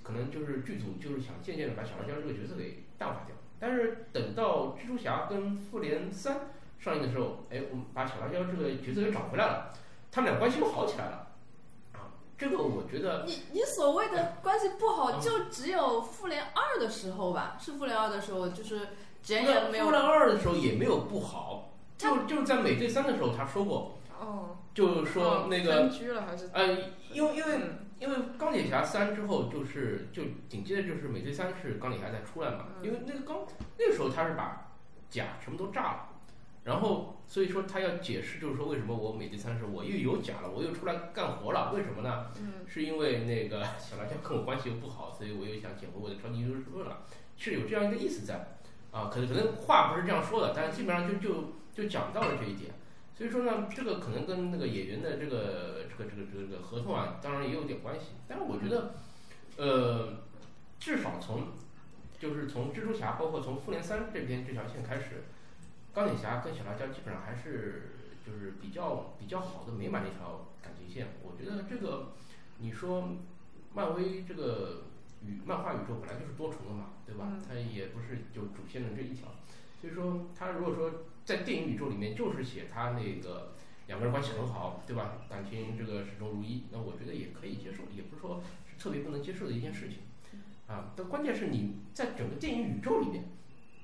[0.01, 3.35] 可能就是剧组就是想渐渐的把小辣椒这个角色给淡化掉。
[3.59, 9.73] 但是等到蜘蛛侠跟复联三上映的时候，哎，我们把小辣椒这个角色给找回来了，
[10.11, 11.22] 他们俩关系又好起来了。
[12.33, 17.57] 啊，这个我觉得你你所谓的关系不好，嗯就只有复联二的时候吧？
[17.59, 18.87] 是复联二的时候，就是
[19.69, 26.49] 没有复联二的时候也没有不好，就就是在美队三的时候他说过，哦，就是说那个分居了还是？
[26.53, 26.67] 呃，
[27.11, 33.37] 因为因为嗯因为钢铁侠三之后就是就紧接着就是美队三是钢铁侠再出来嘛，嗯因为那个钢
[33.77, 34.69] 那个时候他是把
[35.09, 36.09] 甲全部都炸了，
[36.63, 42.31] 然后所以说他要解释就是说为什么我美队三十我又有假了，我又出来干活了，为什么呢？
[42.39, 47.03] 嗯是因为那个 小辣椒跟我关系又不好，所以我又想捡回我的超级英雄了，
[47.37, 48.57] 是有这样一个意思在
[48.91, 52.71] 啊，可能可能话不是这样说的，但是基本上就就就讲到了这一点。
[53.15, 58.07] 所以说呢，这个可能跟那个演员的这个这个这个这个这个合同啊，当然也有点关系。
[58.27, 58.95] 但是我觉得，
[59.57, 60.23] 呃，
[60.79, 61.49] 至少从
[62.19, 65.25] 就是从蜘蛛侠，包括从复联三这边这条线开始，
[65.93, 67.91] 钢铁侠跟小辣椒基本上还是
[68.25, 71.07] 就是比较比较好的美满的一条感情线。
[71.21, 72.13] 我觉得这个
[72.59, 73.09] 你说
[73.73, 74.83] 漫威这个
[75.23, 77.37] 宇漫画宇宙本来就是多重的嘛，对吧？
[77.47, 79.27] 它也不是就主线的这一条。
[79.81, 83.51] 所以说，他如果说在电影宇宙里面就是写他那个
[83.87, 85.17] 两个人关系很好，对吧？
[85.29, 89.97] 感情这个始终如一，那我觉得也可以接受，也不是说是特别不能接受的一件事情
[90.67, 90.93] 啊。
[90.95, 93.25] 但关键是你在整个电影宇宙里面，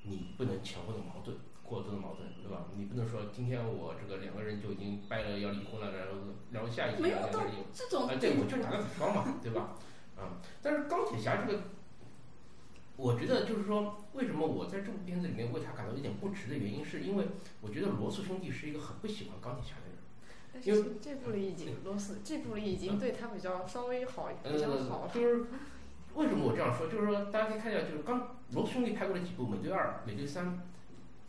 [0.04, 1.36] 你不能前后的矛盾，
[1.70, 2.66] 过多的矛盾，对吧？
[2.76, 6.14] 你不能说今天我这个两个人就已经掰了要离婚了，然后
[6.50, 9.78] 然后下一集两个人又这种啊，对，我就打个比方嘛，对吧？
[10.18, 11.60] 啊，但是钢铁侠这个。
[12.96, 17.24] 我觉得就是说，为什么我在这部片子里面为他感到有点不值的原因，是因为
[17.62, 19.96] 我觉得罗素兄弟是一个很不喜欢钢铁侠的人。
[20.62, 25.08] 因为这部里已经罗素这部里已经对他比较稍微好比较好。
[25.14, 25.46] 就是
[26.14, 26.88] 为什么我这样说？
[26.88, 30.44] 就是说大家可以看一下，就是刚罗素兄弟拍过的几部《美队二》《美队三》《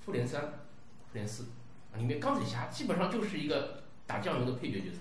[0.05, 1.43] 复联三》《复联四》
[1.97, 4.99] 里面钢铁侠基本上就是一个打酱油的配角角色，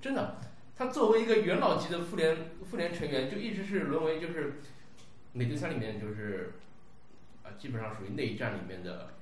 [0.00, 0.36] 真的。
[0.76, 2.36] 他作为一个元老级的复联
[2.68, 4.60] 复联成员，就一直是沦为就是。
[5.36, 6.52] 美队三里面就是，
[7.42, 9.14] 啊，基本上属于内战里面的，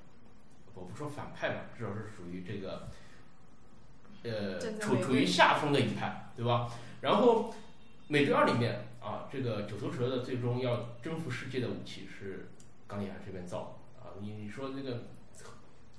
[0.75, 2.87] 我不说反派吧，至少是属于这个，
[4.21, 6.71] 呃，处处于下风的一派，对吧？
[7.01, 7.55] 然后，
[8.09, 12.51] 美队二里面啊，这个九头蛇的最终要征服世界的武器是
[12.85, 13.82] 钢铁侠这边造啊，
[14.21, 15.03] 你你说那个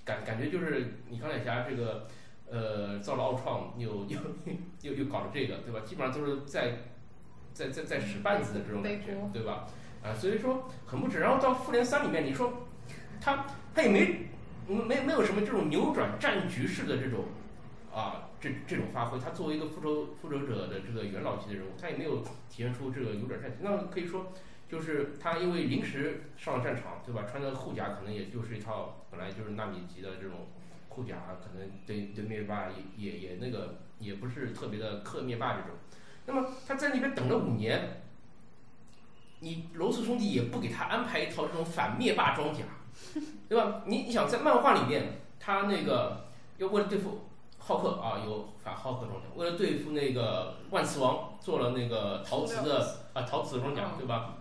[0.05, 2.07] 感感觉就是你钢铁侠这个，
[2.51, 4.19] 呃，造了奥创，又又
[4.83, 5.81] 又又搞了这个，对吧？
[5.85, 6.79] 基本上都是在
[7.53, 9.67] 在在在使绊子的这种感觉，对吧？
[10.03, 11.21] 啊，所以说很不值。
[11.21, 12.67] 然后到复联三里面，你说
[13.21, 14.29] 他他也没
[14.67, 17.25] 没没有什么这种扭转战局式的这种
[17.91, 19.19] 啊这这种发挥。
[19.19, 22.29] 他作为一个复仇复仇者的这个元老级的人物，他也没有体
[22.63, 23.57] 现出这个扭转战局。
[23.63, 24.33] 那可以说
[24.75, 27.23] 就是他因为临时上了战场，对吧？
[27.31, 30.49] 穿的护甲可能也就是一套本来就是纳米级的这种
[30.89, 35.71] 护甲，可能对对灭霸也也也那个也不是特别的克灭霸这种。
[36.27, 38.01] 那么他在那边等了五年。
[39.41, 42.65] 你罗素兄弟也不给他安排一套这种反灭霸装甲，
[43.47, 43.83] 对吧？
[43.85, 54.37] 你你想在漫画里面，他那个要为了对付浩克啊，有反浩克装甲；为了对付那个万磁王，做了那个陶瓷的啊陶瓷装甲，对吧？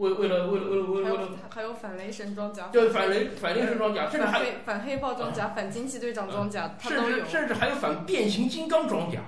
[0.00, 9.20] 为为了为了为了为了为了还有反雷神装甲，对反雷反雷神装甲，甚至还反黑豹装甲、反惊奇队长装甲，甚至甚至还有反变形金刚装甲。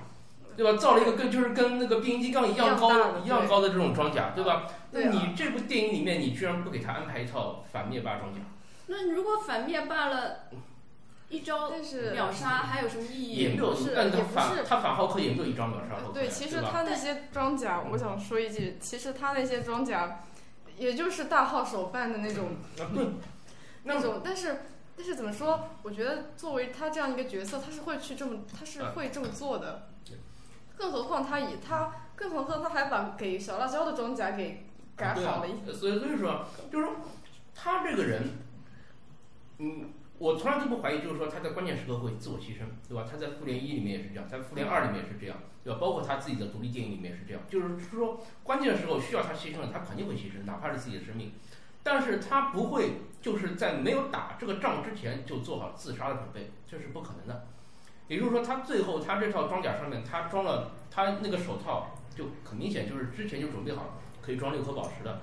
[0.55, 0.79] 对吧？
[0.79, 2.91] 造了一个跟就是跟那个变形金刚一样高
[3.25, 4.67] 一样高的这种装甲，对吧？
[4.91, 8.41] 那你这部电影里面，你居然不给他安排一套反灭霸装甲？
[8.89, 10.41] 那如果反灭霸了，
[11.31, 11.71] 一招
[12.13, 13.37] 秒杀还有什么意义？
[13.37, 20.21] 也没有，但他反他反浩克也没有一招秒杀对，其实他那些装甲，我想说一句，其实他那些装甲，
[20.83, 22.57] 也就是大号手办的那种，
[23.85, 24.63] 那种，但是
[24.97, 25.71] 但是怎么说？
[25.85, 29.89] 我觉得作为他这样一个角色，他是会去这么，他是会这么做的。
[30.77, 34.67] 更何况他以他，更何况他还把给小辣椒的装甲给
[34.97, 35.47] 改好了。
[35.73, 36.97] 所以所以说，就是说
[37.55, 38.23] 他这个人，
[39.59, 39.91] 嗯，
[40.23, 43.05] 我从来都不怀疑，就是说他在关键时刻会自我牺牲，对吧？
[43.11, 45.81] 他在复联一里面也是这样，在复联二里面也是这样，对吧？
[45.81, 51.33] 包括他自己的独立电影里面也是这样，就是说关键时候需要他牺牲了，他肯定会牺牲，哪怕是自己的生命。
[51.83, 57.49] 但是他不会就是在没有打这个仗之前就做好自杀的准备，这是不可能的。
[58.07, 63.89] 也就是说，他最后他这套装甲上面，他装了他那个手套，就很明显就是之前就准备好了，
[64.21, 65.21] 可以装六颗宝石的。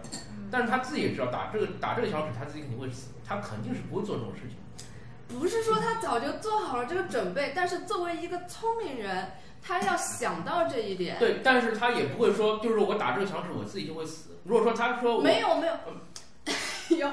[0.52, 4.58] 但是他自己也知道打这个打这个响指，他自己肯定会死，他肯定是不会做这种事情。
[5.30, 11.18] 不是说他早就做好了这个准备，但是作为一个聪明人，他要想到这一点。
[11.20, 14.32] 对，但是他也不会说，就是我打这个响指，我自己就会死。
[14.44, 17.12] 如果说他说没有没有，有，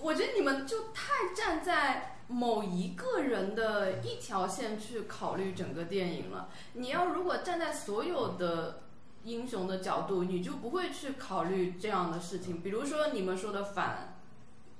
[0.00, 2.12] 我觉得你们就太站在。
[2.28, 6.48] 某一个人的一条线去考虑整个电影了。
[6.72, 8.82] 你要如果站在所有的
[9.22, 12.60] 英雄的角度，你就不会去考虑这样的事情。
[12.60, 14.15] 比如说你们说的反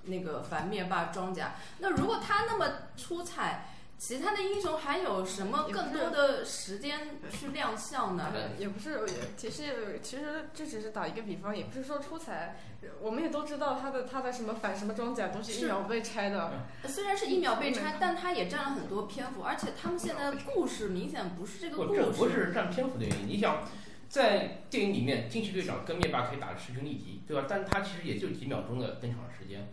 [0.06, 3.68] 那个反灭霸装甲，那如果他那么出彩。
[3.98, 8.30] 其他的英雄还有什么更多的时间去亮相呢？
[8.58, 9.00] 也不是，
[9.38, 12.56] 其实其实这只是打一个比方，也不是说出彩。
[13.00, 16.52] 我们也都知道他的他的什么反什么装甲都是一秒被拆的。
[16.84, 22.02] 虽然是一秒被拆，但他也占了很多篇幅，而且他们现在的故事明显不是这个故事。
[22.18, 23.26] 不是占篇幅的原因。
[23.26, 23.64] 你想，
[24.10, 27.46] 在电影里面，惊奇队长跟灭霸可以打得势均力敌，对吧？
[27.48, 29.72] 但他其实也就几秒钟的登场时间。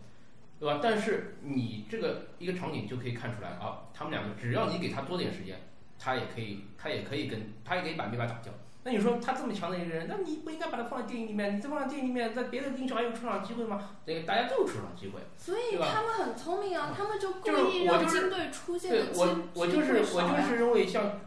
[0.64, 0.80] 对对吧？
[0.82, 5.60] 但是你这个一个场景就可以看出来啊，他们两个只要你给他多点时间，
[6.00, 8.54] 他也可以，他也可以跟他也可以把灭霸打掉。
[8.86, 11.56] 那你说他这么强的一个人，那你不应该把他放在电影里面？
[11.56, 13.92] 你再放在电影里面，在别的英雄还有出场机会吗？
[14.06, 15.20] 对，大家都有出场机会。
[15.38, 21.22] 所以他们很聪明啊，他们就故就是意让金队出现对我，我就是我就是认为像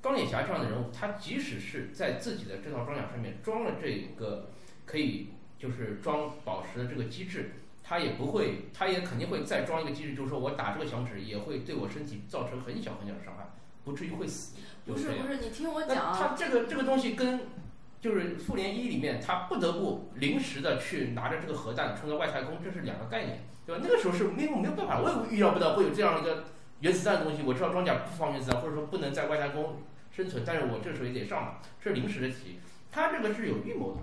[0.00, 4.50] 钢铁侠这样的人物，他即使是在自己的这套装甲上面装了这个
[4.86, 5.28] 可以
[5.58, 7.52] 就是装宝石的这个机制，
[7.86, 13.44] 他也不会，他也肯定会再装一个机制，就是说我打这个响指也会对我身体造成很小很小的伤害，
[13.84, 14.56] 不至于会死。
[14.86, 17.40] 不就是不是，你听我讲啊，他这个这个东西跟
[18.00, 23.82] 就是复联一里面，他不得不临时的去拿着这个核弹冲到外太空，这是两个概念，对吧？
[23.84, 26.44] 那个时候是没有没有办法，我也预料不到会有这样一个
[26.80, 27.42] 原子弹的东西。
[27.42, 32.58] 我知道装甲不放原子弹，或者说不能在外太空生存，但是我这时候也得上嘛，这是临时的题。
[32.90, 34.00] 他这个是有预谋的，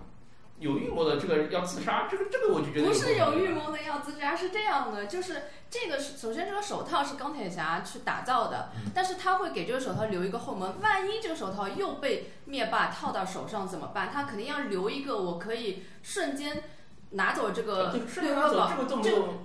[0.62, 3.72] 有预谋的，这个要自杀，这个这个我就觉得不是有预谋。
[3.72, 14.10] 的要自杀，是这样的，就是这个是首先这个手套是钢铁侠去打造的，嗯但是他会给这个手套留一个后门，万一这个手套又被灭霸套到手上怎么办？
[14.14, 16.64] 他肯定要留一个我可以瞬间
[17.12, 18.50] 拿走这个这个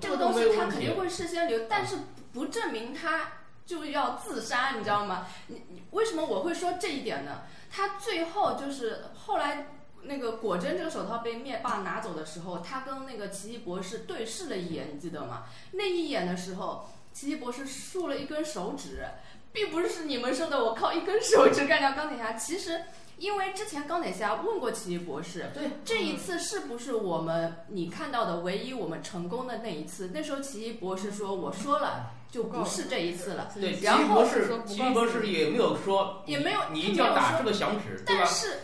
[0.01, 1.97] 这个东西他肯定会事先留，但是
[2.33, 3.33] 不证明他
[3.65, 5.27] 就要自杀，你知道吗？
[5.47, 7.43] 你你为什么我会说这一点呢？
[7.71, 9.67] 他最后就是后来
[10.07, 15.45] 那个果真这个手套被灭霸拿走的时候，他跟那个奇异博士对视了一眼，你记得吗？
[15.73, 19.07] 那一眼的时候，奇异博士竖了一根手指，
[19.53, 22.83] 并不是你们说的我靠一根手指干掉钢铁侠，其实。
[23.19, 30.11] 因为之前钢铁侠问过奇异博士，对这一次是不是我们你看到的唯一我们成功的那一次？
[30.13, 33.51] 那时候奇异博士说：“我说了，就不是这一次了。
[33.55, 38.23] 对，奇然后异博士说，不奇异博士也没有说，也没有你一定要打这个响指，对吧？
[38.23, 38.61] 但是，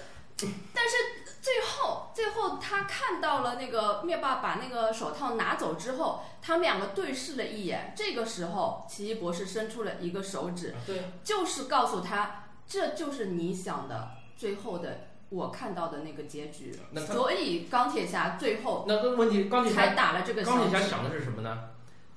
[0.74, 0.96] 但是
[1.42, 7.92] 最后最后他看到了那个灭霸把那个手套拿走之后，他们两个对视了一眼。
[7.96, 16.78] 这个时候，奇异博士伸出了一个手指，对，就是告诉他，这就是你想的最后的我看到的那个结局。
[17.06, 20.70] 所以钢铁侠最后那个问题，钢铁侠才打了这个钢。
[20.70, 21.70] 铁侠想的是什么呢？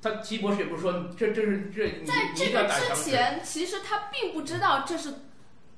[0.04, 5.16] 他奇异博士也不是说这这是这你在这个之前，其实他并不知道这是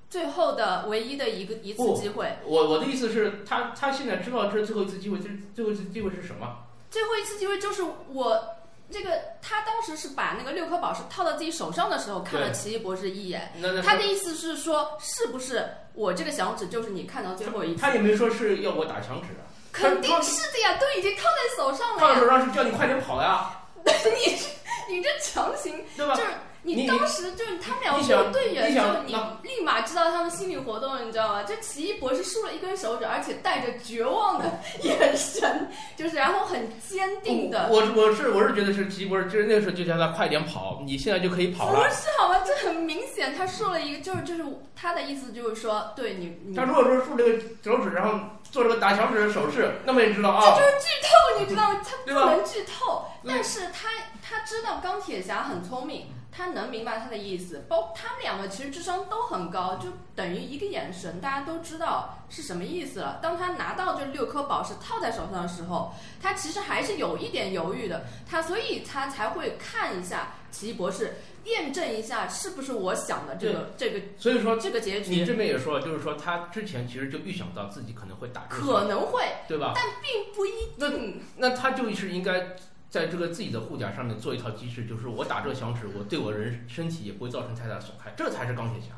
[0.09, 2.37] 最后的唯一的一个一次机会。
[2.45, 6.57] 我我的意思是，他他现在知道这是最后一次机会，这是最后一次机会是什么？
[6.89, 7.83] 最后一次机会就是
[8.13, 8.55] 我
[8.89, 13.51] 这个，他当时是把那个六颗宝石套到自己手上的时候，看了奇异博士一眼。
[13.59, 17.81] 那那他的意思是说，是不是我这个响指就是你看到最后一次？
[17.81, 19.43] 他也没说是要我打响指啊，
[19.73, 21.99] 肯定是的呀，都已经套在手上了。
[21.99, 22.19] 套在。
[22.21, 23.51] 手上是叫你快点跑呀，
[23.83, 26.23] 你你这强行对吧就？
[26.23, 26.29] 是
[26.63, 31.43] 你你当时就是他们两个你想是对眼，你想就你立马知道他们心理活动，你知道吗？
[31.43, 37.69] 就奇异博士竖了一根手指，而且带着绝望的 眼神，就是然后很坚定的。
[37.71, 41.75] 我我是我是觉得是奇异博士，就是那个时候就叫他快点跑，你现在就可以跑不。
[41.83, 42.41] 是好吗？
[42.45, 44.43] 这很明显，他竖了一个，就是就是
[44.75, 48.19] 他的意思就是说，对你你他如果说竖这个手指，然后
[48.51, 51.07] 做这个打响指的手势，那么你知道啊这就，是剧透，
[51.39, 51.81] 你知道吗？
[51.83, 53.89] 他不能剧透，但是他
[54.21, 57.65] 他知道钢铁侠很聪明，他能明白他的意思。
[57.67, 63.19] 包他们两个其实智商都很高，就等于一个眼神，大家都知道是什么意思了。
[63.21, 71.17] 当他拿到这六颗宝石套在手上的时候，他其实还是有一点犹豫的，他所以他才会看一下奇异博士，
[71.47, 79.73] 验证一下是不是我想的这个这个所以说这个结局你，这边也说了，就是说他之前其实就预想到自己可能会打这可能会，对吧？
[79.75, 81.21] 但并不一定。
[81.37, 82.55] 那他就是应该
[82.89, 88.95] 在这个自己的护甲上面做一套机制，就是我打这个响指，我对我人身体也不会造成太大损害，这才是钢铁侠。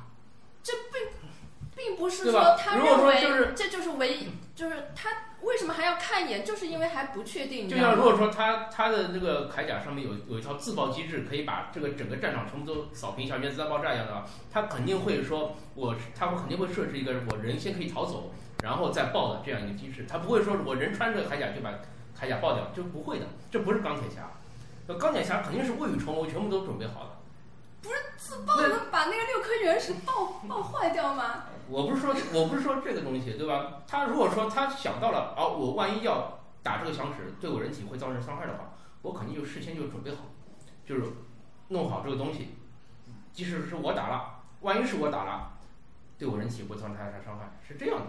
[0.62, 1.02] 这并
[1.98, 5.10] 不是说他认为就是这就是唯一，就是他
[5.42, 7.68] 为什么还要看一眼，就是因为还不确定。
[7.70, 18.32] 就像如果说他他的这个铠甲上面有有一套自爆机制，可以把这个整个战场全部都扫平，像原子弹爆炸一样的话，他肯定会说我他会肯定会设置一个我人先可以逃走，
[18.64, 21.72] 然后再爆的这样一个机制，他不会说我人穿着铠甲就把
[22.20, 24.30] 铠甲爆掉，这不会的，这不是钢铁侠。
[24.88, 27.10] 那钢铁侠肯定是未雨绸缪，全部都准备好了。
[27.82, 31.46] 不是自爆能把那个六颗原石爆爆坏掉吗？
[31.70, 33.82] 我不是说我不是说这个东西，对吧？
[33.88, 40.24] 他如果说他想到了，哦，我万一要打这个响指对我人体会造成伤害的话，我肯定就事先就准备好，
[40.86, 41.04] 就是
[41.70, 42.56] 弄好这个东西，
[43.32, 45.54] 即使是我打了，万一是我打了，
[46.18, 48.06] 对我人体会造成太大伤害，是这样的。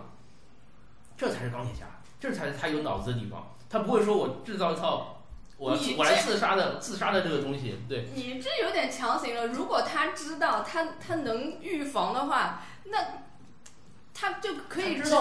[1.17, 1.85] 这才是钢铁侠，
[2.19, 3.53] 这才是他有脑子的地方。
[3.69, 5.23] 他不会说我制造一套
[5.59, 8.09] 我我来自杀的自杀的这个东西，对。
[8.15, 9.49] 你这有点强行了。
[9.49, 12.99] 如果他知道他他能预防的话，那
[14.21, 15.17] 他就可以直接，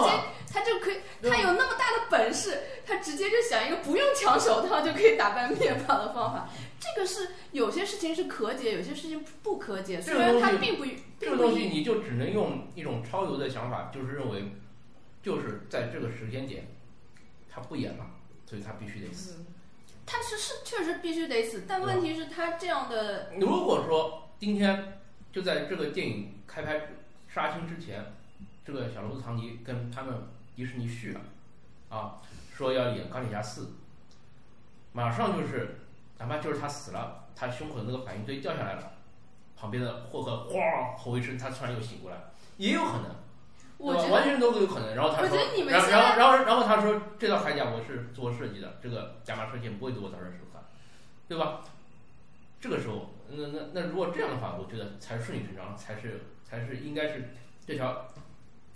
[0.52, 6.50] 他就可以，他有那么大的本事，他直接就想一个不用抢手套就可以打败灭霸的方法。
[6.78, 10.02] 这个是有些事情是可解，有些事情不可解。
[10.02, 10.84] 虽然他并不
[11.18, 14.44] 这个东西你就只能用一种超游的想法，就是认为，
[15.22, 16.66] 就是在这个时间点，
[17.48, 18.04] 他不演了，
[18.44, 19.36] 所以他必须得死。
[19.38, 19.46] 嗯
[20.06, 25.00] 他是是确实必须得死，但问题是他这样的，如果说今天
[25.32, 26.80] 就在这个电影开拍
[27.32, 28.04] 杀青之前，
[28.70, 30.14] 这个小罗伯特·唐尼跟他们
[30.54, 31.20] 迪士尼续了，
[31.88, 32.22] 啊，
[32.54, 33.72] 说要演钢铁侠四，
[34.92, 35.80] 马上就是
[36.18, 38.92] 哪怕就是他死了，他胸口的那个反应堆掉下来了，
[39.56, 42.16] 旁边的霍克哗吼一声，他突然又醒过来，
[42.58, 43.04] 也有可能。
[43.76, 43.94] 对吧？
[43.94, 44.94] 我觉得完全都有可能。
[44.94, 50.60] 然后他说，然后然后然后然后他说这套铠甲我是做设计的，这个甲马射线不会对我造成伤害，
[51.26, 51.62] 对吧？
[52.60, 57.30] 这个时候，那那那如果这样的话，我觉得才顺理成章，才是才是应该是
[57.66, 58.06] 这条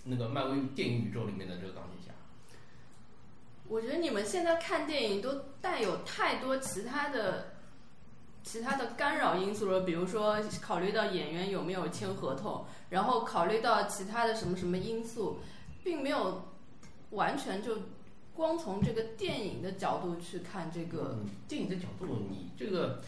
[0.05, 2.13] 那个漫威电影宇宙里面的这个钢铁侠。
[3.67, 7.55] 我觉得你们现在看电影都带有太多其他的、
[8.43, 15.39] 其他的干扰因素了，比如说考虑到演员有没有签合同，然后考虑到其他的什么什么因素，
[15.83, 16.53] 并没有
[17.11, 17.79] 完全就
[18.35, 21.17] 光从这个电影的角度去看这个。
[21.23, 23.01] 嗯，电影的角度，你这个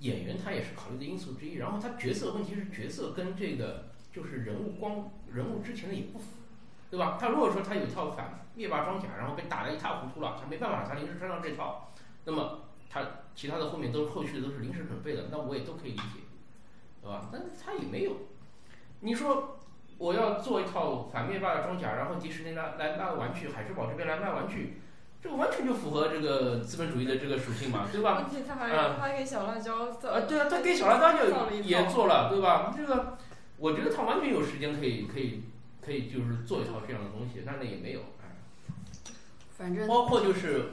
[0.00, 1.56] 演员他也是考虑的因素之一。
[1.56, 6.24] 然后他角色问题是角色跟这个就是人物光人物之前的也不符，
[6.90, 7.16] 对吧？
[7.20, 11.90] 他如果说他有一套反灭霸装甲，然后被打得一塌糊涂了，他没办法，他临时穿上这套，
[12.24, 12.60] 那么
[12.90, 13.02] 他
[13.34, 16.20] 其他的后面都是后续的都是临时准备的，那我也都可以理解，
[17.00, 17.28] 对吧？
[17.32, 18.12] 但是他也没有，
[19.00, 19.58] 你说。
[19.98, 24.80] 我要做一套反灭霸的装甲，然后迪士尼来来卖玩具，海之宝这边来卖玩具，
[25.22, 28.24] 这个完全就符合这个资本主义的这个属性嘛，对吧？
[28.26, 32.74] 而且他还嗯他还给小辣椒造啊，对啊，他给小辣椒也做了，对吧？
[32.76, 33.16] 这个
[33.62, 35.44] 我觉得他完全有时间可以可以
[35.80, 38.34] 可以就是做一套这样的东西，但是也没有，哎，
[39.56, 40.70] 反正包括就是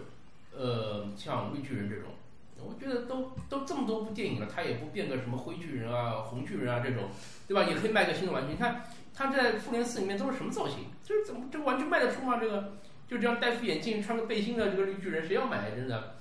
[0.58, 2.10] 呃像绿巨人这种，
[2.58, 7.12] 我觉得都都这么多部电影了，他也不变个什么灰巨人啊、红巨人啊这种，
[7.48, 7.62] 对吧？
[7.64, 8.54] 也可以卖个新的玩具。
[8.54, 10.86] 你看他在复联四里面都是什么造型？
[11.04, 12.38] 就是怎么这个玩具卖得出吗？
[12.38, 12.74] 这个
[13.08, 15.70] 就这样戴副眼镜、穿个背心的这个绿巨人，谁要买？
[15.76, 16.16] 真的，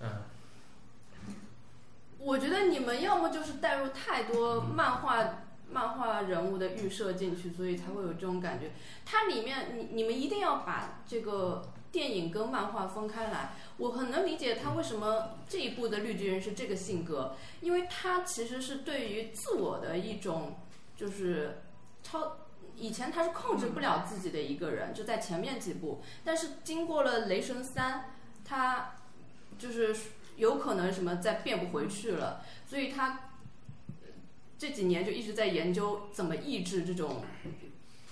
[0.00, 0.22] 嗯。
[2.18, 8.72] 我觉得你们要么就是带入太多漫画、漫画人物的预设进去，所以才会有这种感觉。
[9.04, 13.52] 它里面，你你们一定要把这个电影跟漫画分开来。
[13.76, 20.56] 我很能理解他为什么这一部的绿巨人是这个性格，因为他其实是对于自我的一种
[20.96, 21.62] 就是
[22.02, 22.38] 超。
[22.76, 28.10] 以前他是控制不了自己的一个人，就在前面几部，但是经过了雷神三，
[28.44, 28.96] 他
[29.56, 29.94] 就是
[30.34, 33.30] 有可能什么再变不回去了，所以他
[34.58, 37.24] 这几年就一直在研究怎么抑制这种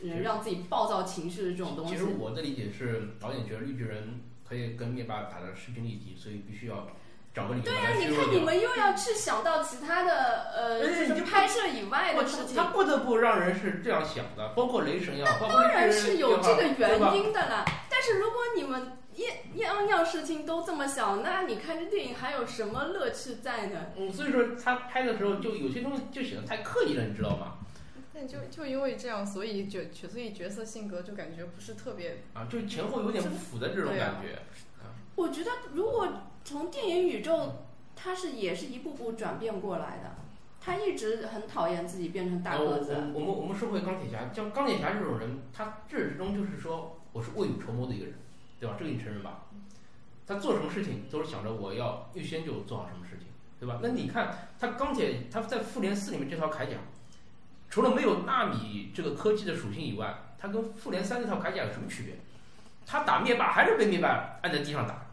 [0.03, 2.07] 人让自己暴躁情绪的这种东西其实。
[2.19, 6.89] 我的理解是，导演觉得绿巨人可以跟灭霸打的势均力敌，所以必须要
[7.33, 7.91] 找个理由对呀。
[7.99, 17.65] 你看你们又要去想到其他的呃，就拍摄以外的事情他，不得不让人是这样想的，包括雷神也好，包括当然是有这个原因的啦。
[17.89, 23.87] 但是如果你们样样样事情都这么小，那你看这电影还有什么乐趣在呢？
[23.97, 27.59] 嗯，所以说他拍的时候就有些东西就显得太刻意了，你知道吗？
[28.15, 34.39] 但就就因为这样，所以角角所以角色性格就感觉不是特别啊，就前后有点不符的这种感觉。
[35.15, 36.09] 我觉得如果
[36.45, 40.17] 从电影宇宙，它是也是一步步转变过来的。
[40.65, 48.15] 他一直很讨厌自己变成大个子，我们我们说回钢铁侠，像钢铁侠这种人，他至始至终就是说我是未雨绸缪的一个人，
[48.63, 48.77] 对吧？
[48.79, 49.43] 这个你承认吧？
[50.25, 53.27] 他做什么事情都是想着我要预先就做好什么事情，
[53.59, 53.81] 对吧？
[53.83, 56.77] 那你看他钢铁他在复联四里面这套铠甲，
[57.69, 62.15] 除了没有纳米这个科技的属性以外，它跟复联三那套铠甲有什么区别？
[62.87, 65.07] 他打灭霸还是被灭霸按在地上打，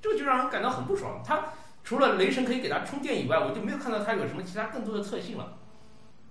[0.00, 1.22] 这就让人感到很不爽。
[1.22, 1.52] 他
[1.84, 5.58] 除了雷神可以给他充电以外，我就没有看到他有什么其他更多的特性了。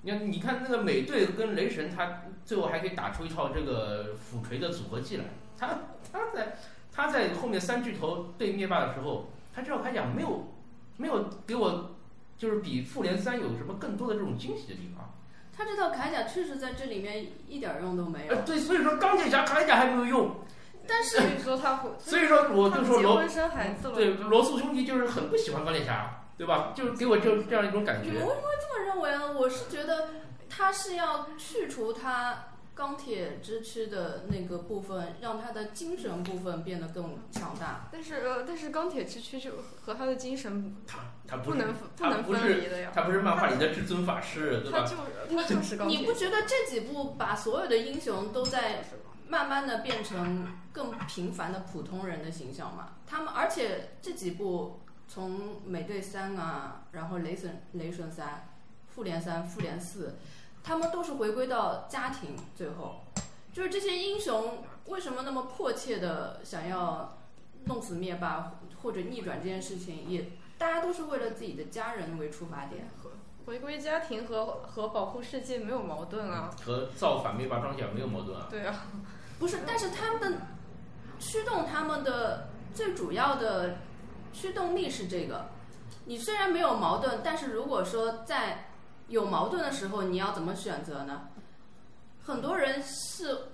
[0.01, 5.26] 你看，你看那个美队跟雷神，他最后还可以打出一套这个斧锤的组合技来。
[5.57, 5.79] 他
[6.11, 6.57] 他在
[6.93, 10.47] 他在后面三巨头对灭霸的时候，他这套铠甲没有
[10.97, 11.95] 没有给我
[12.37, 15.11] 就是比复联三有什么更多的这种惊喜的地方。
[15.57, 18.41] 他这套铠甲确实在这里面一点用都没有呃，。
[18.41, 20.35] 对，所以说钢铁侠铠甲还没有用，
[20.85, 26.73] 但是 所以说他会，所以说我就说罗结婚生孩子了，对罗素兄弟就是很不喜欢钢铁侠，对吧？
[26.75, 28.21] 就是给我这这样一种感觉你们。
[28.21, 29.31] 为什么会这么认为啊？
[29.31, 30.09] 我是觉得
[30.49, 37.88] 他是要去除他钢铁之躯的那个部分，让他的精神部分变得更强大。
[37.89, 39.51] 但是呃，但是钢铁之躯就
[39.86, 42.91] 和他的精神他他不能不能分离的呀。
[42.93, 44.80] 他不是漫画里的至尊法师，对吧？
[44.80, 45.97] 他就他就是钢铁。
[45.97, 48.84] 你不觉得这几部把所有的英雄都在
[49.28, 52.97] 慢慢的变成更平凡的普通人的形象吗？
[53.07, 58.49] 他们而且这几部从美队三啊，然后雷神雷神三、
[58.89, 60.17] 复联三、复联四，
[60.66, 63.03] 他们都是回归到家庭，最后
[63.53, 67.20] 就是这些英雄为什么那么迫切的想要
[67.66, 72.89] 弄死灭霸或者逆转这件事情，也大家都是为了自己的家人为出发点。
[73.45, 76.49] 回归家庭和和保护世界没有矛盾啊。
[76.66, 78.47] 和造反灭霸装甲没有矛盾啊。
[78.49, 78.88] 对啊，
[79.38, 80.41] 不是，但是他们的
[81.20, 83.78] 驱动他们的最主要的
[84.34, 85.45] 驱动力是这个。
[86.05, 88.72] 你虽然没有矛盾，但是如果说在
[89.07, 91.29] 有矛盾的时候，你要怎么选择呢？
[92.23, 93.49] 很多人是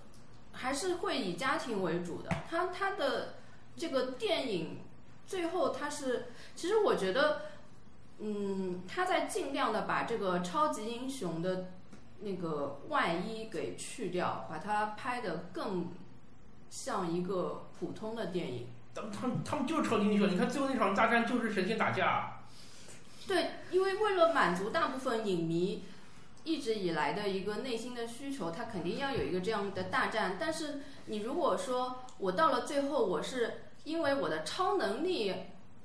[0.54, 2.30] 还是会以家庭为主的。
[2.50, 3.36] 他他的
[3.76, 4.80] 这个电影
[5.26, 7.42] 最后他是，其实我觉得，
[8.20, 11.72] 嗯，他在尽量的把这个超级英雄的
[12.20, 15.90] 那个外衣给去掉，把它拍得更
[16.70, 18.68] 像一个普通的电影。
[18.94, 22.41] 他他们他们就是超级英雄，你看最后那场大战就是神仙打架，
[23.32, 25.86] 对，因为为了满足大部分影迷
[26.44, 30.36] 一直以来的一个内心的需求，他肯定要有一个这样的大战。
[30.38, 35.34] 但是你如果说我到了最后，我是因为我的超能力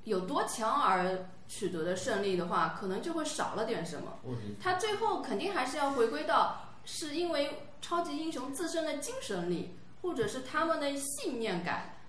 [0.03, 4.19] 有多强而取得的胜利的话，可能就会少了点什么。
[4.61, 12.01] 他最后肯定还是要回归到，是因为超级英雄自身的精神力，或者是他们的信念感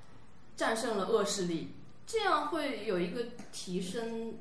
[0.55, 1.75] 战胜了恶势力，
[2.07, 4.39] 这样会有一个提升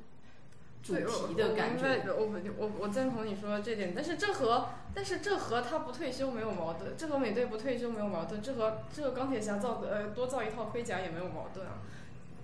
[0.86, 2.02] 主题的感觉。
[2.06, 11.78] 我我我我赞同你说的这点，但是这和但是这和他不退休没有矛盾，这和美队不退休没有矛盾，这和这个钢铁侠造的呃多造一套盔甲也没有矛盾啊。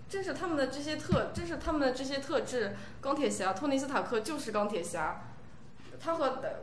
[0.08, 5.22] 正是他们的这些特，正是他们的这些特质，钢铁侠托尼斯塔克就是钢铁侠，
[5.98, 6.60] 他和呃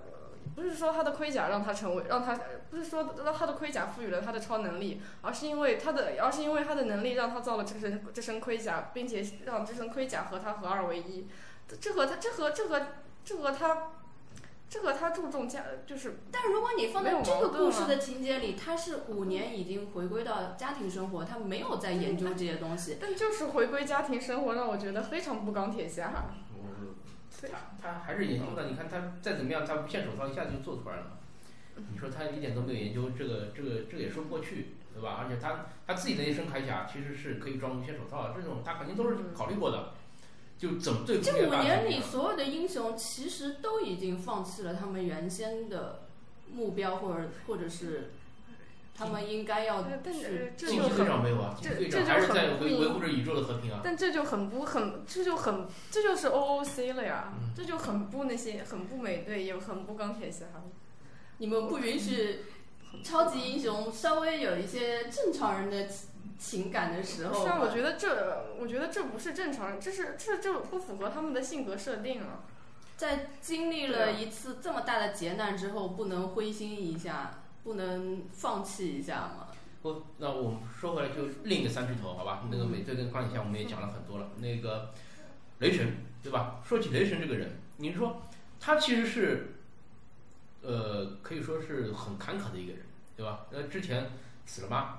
[0.55, 11.25] 不是说他的盔甲让他成为让他不是说让他的盔甲赋予了他的超能力，而是因为他的而是因为他的能力让他造了这身这身盔甲，并且让这身盔甲和他合二为一。
[11.77, 12.81] 这和他这和这和
[13.23, 13.89] 这和他
[14.69, 22.97] 这和他注重家就是但如果你放在这个故事的情节里，他是五年已经回归到家庭生活，他没有在研究这些东西。
[23.01, 26.25] 但就是回归家庭生活，让我觉得非常不钢铁侠。
[26.53, 26.67] 我
[27.41, 31.17] 他他还是研究的，你看他再怎么样，他无限手套一下就做出来了。
[31.75, 35.17] 你说他一点都没有研究，这个这个这个也说不过去，对吧？
[35.23, 39.93] 而且他他自己的一身铠甲其实是可以装无限手套的，这种他肯定都是考虑过的。
[40.59, 46.01] 就怎么对付这五年里，所有的英雄其实都已经放弃了他们原先的
[46.53, 48.11] 目标，或者或者是
[48.93, 53.79] 他们应该要但但去是这就很长没有啊，队这这就长还是在很不一维维护着宇宙的和平啊。
[53.81, 60.45] 但这就很不很，这就很这就是 OOC 了呀，嗯这就很不那些很不美队，也很不钢铁侠。
[61.37, 62.39] 你们不允许
[63.01, 65.87] 超级英雄稍微有一些正常人的
[66.39, 72.45] 情情感的时候是啊，我觉得这我觉得这不是正常人，这是这这不符合他们的性格设定啊。
[72.97, 79.47] 在经历了一次这么大的劫难之后，不能灰心一下，不能放弃一下吗？
[79.81, 82.43] 不，那我们说回来就另一个三巨头，好吧？
[82.51, 84.31] 那个美队跟钢铁侠我们也讲了很多了。
[84.37, 84.93] 那个
[85.59, 86.61] 雷神，对吧？
[86.65, 88.21] 说起雷神这个人，你说
[88.59, 89.53] 他其实是，
[90.61, 92.81] 呃，可以说是很坎坷的一个人，
[93.15, 93.45] 对吧？
[93.51, 94.11] 那之前
[94.45, 94.97] 死了妈，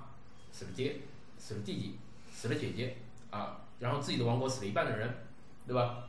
[0.53, 1.01] 死了爹，
[1.41, 1.99] 死了弟弟，
[2.31, 2.99] 死了姐姐
[3.31, 5.13] 啊，然后自己的王国死了一半的人，
[5.67, 6.05] 对吧？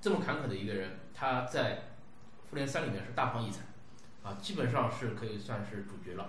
[0.00, 1.82] 这么坎坷的一个人，他在
[2.50, 3.60] 复联三里面是大放异彩，
[4.24, 6.28] 啊，基本上是可以算是主角了。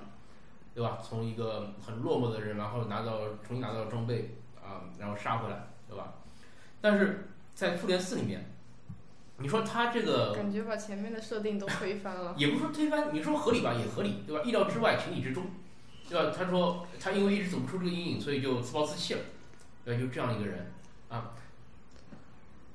[0.76, 0.98] 对吧？
[1.08, 6.16] 从一个很落寞的人，然后拿到重新拿到装备啊，然后杀回来，对吧？
[6.82, 8.44] 但是在复联四里面，
[9.38, 12.34] 你说他这个感觉把前面的设定都推翻了。
[12.40, 14.42] 也不是说推翻，你说合理吧，也合理，对吧？
[14.44, 15.46] 意料之外，情理之中，
[16.10, 16.34] 对吧？
[16.36, 19.22] 他说他因为一直走不出这个阴影，所以就自暴自弃了，
[19.84, 20.00] 对吧？
[20.00, 20.72] 就这样一个人
[21.10, 21.34] 啊。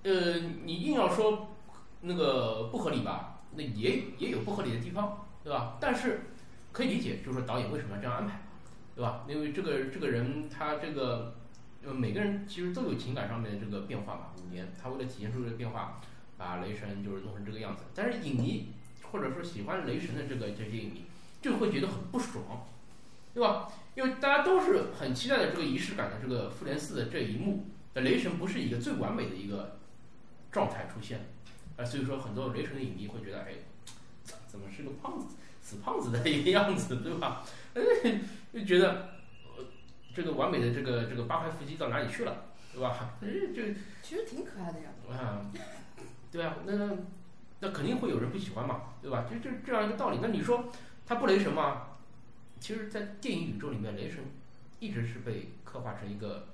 [0.03, 1.57] 呃，你硬要说
[2.01, 5.76] 那个不合理吧，那也也有不合理的地方，对吧？
[5.81, 6.20] 但是
[6.72, 8.41] 可以理解，就是说导演为什么要这样安排，
[8.95, 9.24] 对吧？
[9.29, 11.35] 因为这个这个人他这个
[11.85, 16.01] 呃每个人其实都有情感上面的这个变化嘛，五年他为了体现出这个变化，
[16.37, 17.85] 把雷神就是弄成这个样子。
[17.95, 18.72] 但是影迷
[19.11, 21.05] 或者说喜欢雷神的这个这些影迷
[21.43, 22.66] 就会觉得很不爽，
[23.39, 23.68] 对吧？
[23.95, 29.78] 因为大家都是很期待的这个仪式感的这个复联四的这一幕，那雷神不是一个最完美的一个
[30.51, 31.20] 状态出现，
[31.76, 33.53] 啊，所以说很多雷神的影迷会觉得，哎，
[34.24, 35.36] 怎怎么是个胖子？
[35.62, 37.45] 死胖子的一个样子，对吧？
[38.53, 39.11] 就觉得
[39.57, 39.64] 呃
[40.12, 43.14] 这个完美的这个这个八块腹肌到哪里去了，对吧？
[43.20, 43.62] 就
[44.03, 44.91] 其实挺可爱的呀。
[45.09, 45.47] 啊，
[46.32, 46.72] 对啊，那
[47.61, 49.26] 那肯定会有人不喜欢嘛，对吧？
[49.30, 50.18] 就就这样一个道理。
[50.20, 50.72] 那你说
[51.07, 51.82] 他不雷神吗？
[52.61, 54.25] 其实，在电影宇宙里面，雷神
[54.81, 56.49] 一直是被刻画成一个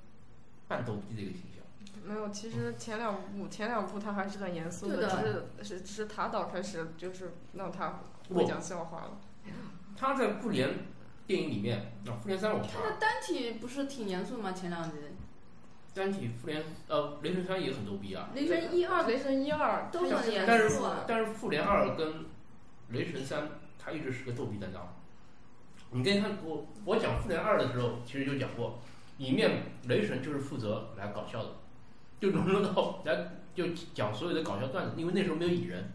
[0.69, 1.65] 半逗逼的一个形象。
[2.05, 8.01] 没有，其实前两部前两部他还是很严肃对的只是是只是塔岛开始就是让他
[8.35, 9.19] 会讲笑话了。
[9.97, 10.71] 他在复联
[11.27, 14.53] 电影里面，啊，复联三我看了，他的单体不是挺严肃吗？
[14.53, 14.97] 前两集，
[15.95, 21.05] 单体复联呃雷神三也很逗逼啊，雷神一二雷神一二都很严但是肃啊。
[21.07, 22.27] 但是复联二跟
[22.91, 23.49] 雷神三，
[23.79, 24.95] 他一直是个逗逼担当。
[25.95, 28.81] 你跟他我我讲复联二的时候，其实就讲过，
[29.19, 31.51] 里面雷神就是负责来搞笑的，
[32.21, 35.93] 就融入到来就讲所有的搞笑段子，因为那时候没有蚁人，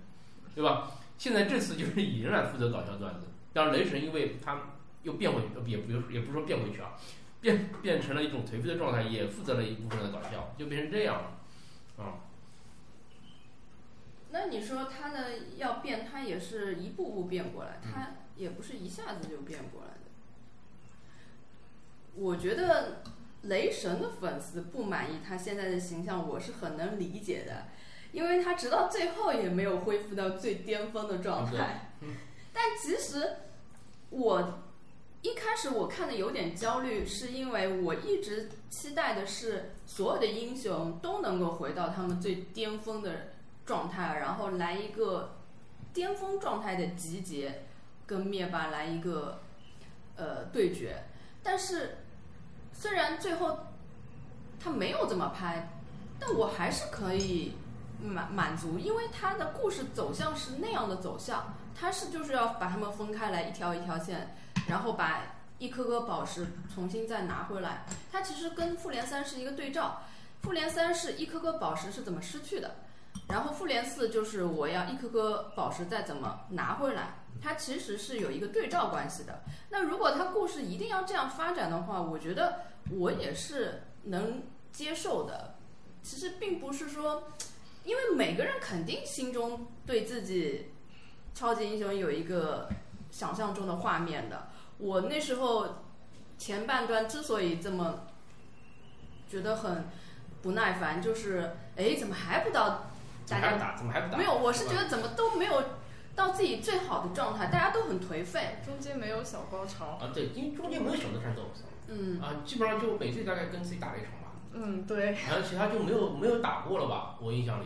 [0.56, 0.92] 对吧？
[1.18, 4.62] 现在这次就是蚁人来负责搞笑段子，当然雷神因为他
[5.04, 6.94] 又变回呃也不也不是说变回去啊，
[7.42, 12.24] 变变成了一种颓废的状态，也负责了一部分的搞笑，就变成这样了，啊、
[14.32, 15.26] 那你说他的
[15.58, 20.00] 要变，他也是一步步变过来，他也不是一下子就变过来的。
[22.16, 23.04] 我觉得
[23.44, 27.68] 雷神的粉丝不满意他现在的形象，我是很能理解的，
[28.12, 31.92] 因为他直到最后也没有恢复到最巅峰的状态。
[32.54, 33.36] 但其实
[34.10, 34.60] 我
[35.22, 43.34] 一开始我看的有点焦虑，是因为我一直期待的是所有的英雄都能够回到他们最巅峰的
[43.66, 45.38] 状态，然后来一个
[45.94, 47.64] 巅峰状态的集结，
[48.10, 49.40] 跟灭霸来一个
[50.16, 51.04] 呃对决。
[51.44, 52.00] 但是
[52.74, 53.60] 虽然最后
[54.60, 55.70] 他没有这么拍，
[56.20, 57.54] 但我还是可以
[58.02, 64.36] 满满足，因为他的故事走向是那样的走向，他是就是要把他们分开来一条一条线，
[64.68, 65.22] 然后把
[65.60, 67.86] 一颗颗宝石重新再拿回来。
[68.12, 70.02] 它其实跟复联三是一个对照，
[70.42, 72.76] 复联三是一颗颗宝石是怎么失去的，
[73.28, 79.44] 然后复联四就是我要一颗颗宝石再怎么拿回来，它其实是有一个对照关系的。
[79.70, 82.62] 那如果它故事一定要这样发展的话，我觉得
[82.92, 85.56] 我也是能接受的。
[86.02, 87.32] 其实并不是说，
[87.84, 90.72] 因为每个人肯定心中对自己
[91.36, 92.70] 超级英雄有一个
[93.12, 94.48] 想象中的画面的。
[94.78, 95.84] 我那时候
[96.38, 98.08] 前半段之所以这么
[99.30, 99.90] 觉得很
[100.42, 102.90] 不耐烦，就是哎，怎么还不到
[103.28, 103.78] 大家怎么还不打？
[103.78, 104.18] 怎么还不打？
[104.18, 105.64] 没有，我是觉得怎么都没有
[106.16, 108.58] 到自己最好的状态，大家都很颓废。
[108.66, 109.98] 中间没有小高潮。
[110.02, 111.44] 啊，对，因为中间没有小的战斗，
[111.88, 117.66] 嗯，啊，基本上就每次大概跟自己打了一场吧，嗯，对，好像其他就没有没有打过了吧，我印象里。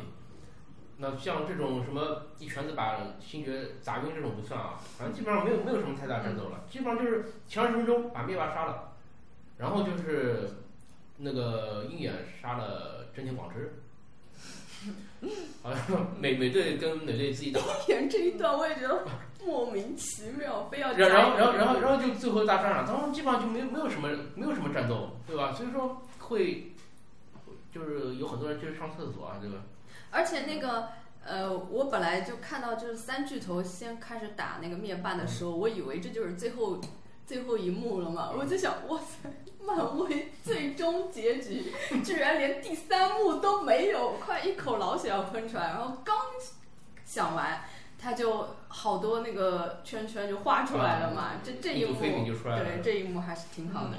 [0.97, 8.93] 那像这种什么一拳子把星爵砸晕这种不算啊，反正基本上没有没有什么太大战斗了，基本上就是前二十分钟把灭霸杀了，
[9.57, 10.49] 然后就是
[11.17, 13.82] 那个鹰眼杀了真田广之，
[15.61, 19.05] 好像美美队跟美队自己打， 演这一段我也觉得
[19.45, 25.53] 莫名其妙，非要然然后然后然后然后就最后大战了，当时基本上就没有没有什么没有什么战斗，对吧？
[25.53, 26.71] 所以说会
[27.73, 29.57] 就是有很多人就是上厕所啊，对吧？
[30.11, 30.87] 而且那个
[31.25, 36.79] 呃，我本来就看到就是三巨头先开始打那个灭霸的时候，我以为这就是最后
[37.25, 39.29] 最后一幕了嘛，我就想，哇塞，
[39.67, 41.71] 漫威最终结局
[42.03, 46.15] 居然连第三幕都没有，快一口老血要喷出来，然后刚
[47.05, 47.63] 想完。
[47.95, 53.97] 他就好多那个圈圈就画出来了嘛，这这一幕飞饼就出来了对这一幕还是挺好的。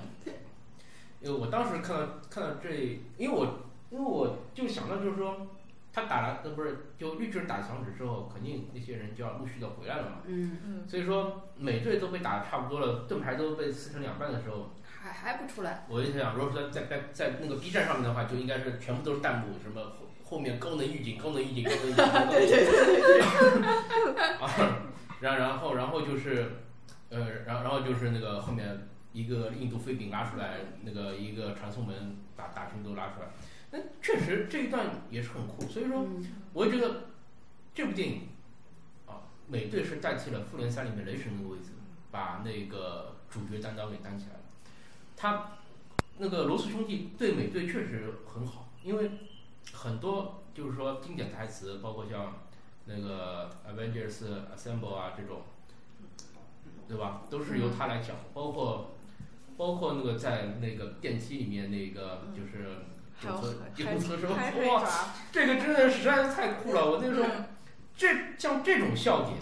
[1.23, 2.69] 因为我当时看到看到这，
[3.17, 5.47] 因为我因为我就想到就是说，
[5.91, 10.17] 他打了呃不是就绿巨人打响指之后，肯定那些人就要陆续的回来了嘛。
[10.27, 14.69] 嗯，嗯，所以说美队都被打的差不多了，盾牌都被撕成两半的时候，
[15.15, 15.85] 还还不出来。
[15.89, 22.05] 我就想，如果说在在在那个 B 站上面的话，就应该是全部都是弹幕，什么后后面高能预警、高能预警、高能预警。
[22.31, 23.21] 对对对对
[24.43, 24.51] 啊，
[25.21, 26.51] 然然后然后就是，
[27.11, 33.29] 呃，然后然后就是那个后面一个印度飞饼拉出来，那个一个传送门把大军都拉出来，
[33.71, 35.63] 那确实这一段也是很酷。
[35.69, 37.05] 所以说，嗯我就觉得
[37.75, 38.29] 这部电影
[39.07, 41.71] 啊，美队是代替了复联三里面雷神那个位置，
[42.11, 44.41] 把那个主角担当给担起来了。
[45.17, 45.53] 他
[46.19, 49.11] 那个罗斯兄弟对美队确实很好，因为
[49.73, 52.45] 很多就是说经典台词，包括像
[52.87, 55.43] 那个 Avengers Assemble 啊这种，
[56.87, 57.23] 对吧？
[57.31, 58.95] 都是由他来讲，包括
[59.57, 62.79] 包括那个在那个电梯里面那个就是
[63.17, 64.35] 还有救车救开护车的时候，
[64.75, 64.89] 哇，
[65.33, 66.91] 这个真的实在是太酷了！
[66.91, 67.45] 我那时候嗯
[67.97, 69.39] 这像这种笑点，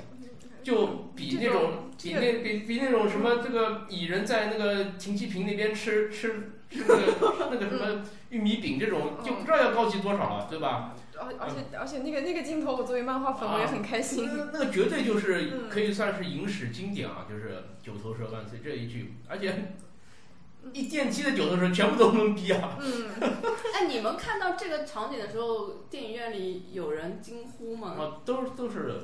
[0.63, 10.95] 就比那种比那比比那种什么这个蚁人在那个停机坪那边吃吃吃那个那个 什么玉米饼这种，就不知道要高级多少了，对吧？
[11.19, 14.27] 而而且而且那个那个镜头，我作为漫画粉我也很开心。
[14.27, 19.75] 那那个绝对就是可以算是影史经典啊，就是“九头蛇万岁”这一句，而且
[20.73, 22.77] 一电梯的九头蛇全部都懵逼啊！
[22.81, 27.97] 嗯， 哎，你们看到这个场景的时候，电影院里有人惊呼吗？
[27.99, 29.03] 啊，都都是。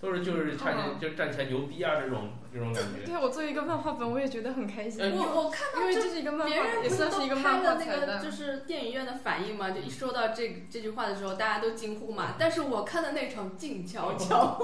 [0.00, 3.04] 都是就是看见就站起来牛逼啊这种这种感觉。
[3.04, 5.02] 对我作为一个漫画粉，我也觉得很开心。
[5.12, 12.34] 我我看到因为这是一个漫画，也算是一个漫画那个就是电影院的反应嘛，就一说到这这句话的时候，大家都惊呼嘛。
[12.38, 14.56] 但是我看的那场静悄悄，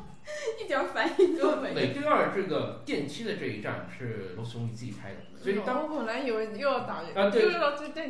[0.58, 1.74] 一点反应都没有。
[1.74, 7.44] 美队二这个电梯的这一站是罗兄弟自己拍的，所以当我本来以为又要打啊对，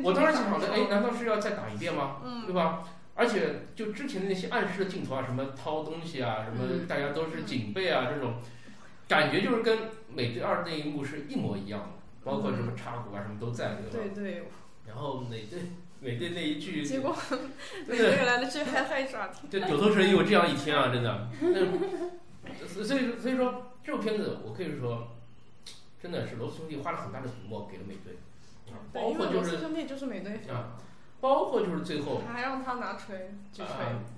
[0.01, 2.21] 我当时想着哎，难道是要再打一遍吗？
[2.23, 2.83] 嗯，对吧？
[3.19, 8.35] 而且就之前的那些暗示的镜头啊，什么掏东西啊，什么大家都是警备啊，这种
[9.09, 11.87] 感觉就是跟美队二那一幕是一模一样的，
[12.23, 14.09] 包括什么插鼓啊，什么都在，对吧？
[14.15, 14.43] 对对。
[14.87, 15.59] 然后美队
[15.99, 17.13] 美队那一句，结果
[17.85, 21.29] 美队来了句嗨嗨耍听，就九头蛇也有这样一天啊，真的。
[22.65, 25.17] 所以所以说这部片子我可以说，
[26.01, 28.17] 真的是罗斯兄弟花了很大的笔墨给了美队，
[28.93, 30.77] 包括就是兄弟就是美队啊。
[31.21, 33.67] 包括就是最后，还让他拿锤去锤，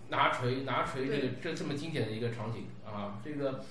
[0.10, 3.64] 拿锤拿锤这个这这么经典的一个场景啊，这个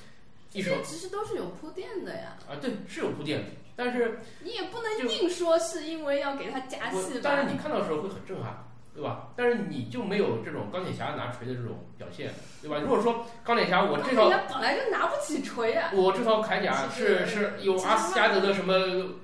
[0.52, 2.36] 一手其实都是有铺垫的呀。
[2.48, 7.20] 啊，对，是有铺垫的，但是你也不能硬说是因为要给他加戏吧。
[7.22, 8.64] 但是你看到的时候会很震撼。
[8.92, 9.28] 对吧？
[9.36, 12.78] 但是你就没有这种钢铁侠拿锤的这种表现，对吧？
[12.78, 18.74] 如果说钢铁侠我这套本来就拿不起锤啊，我这套铠甲是是有阿斯加德的什么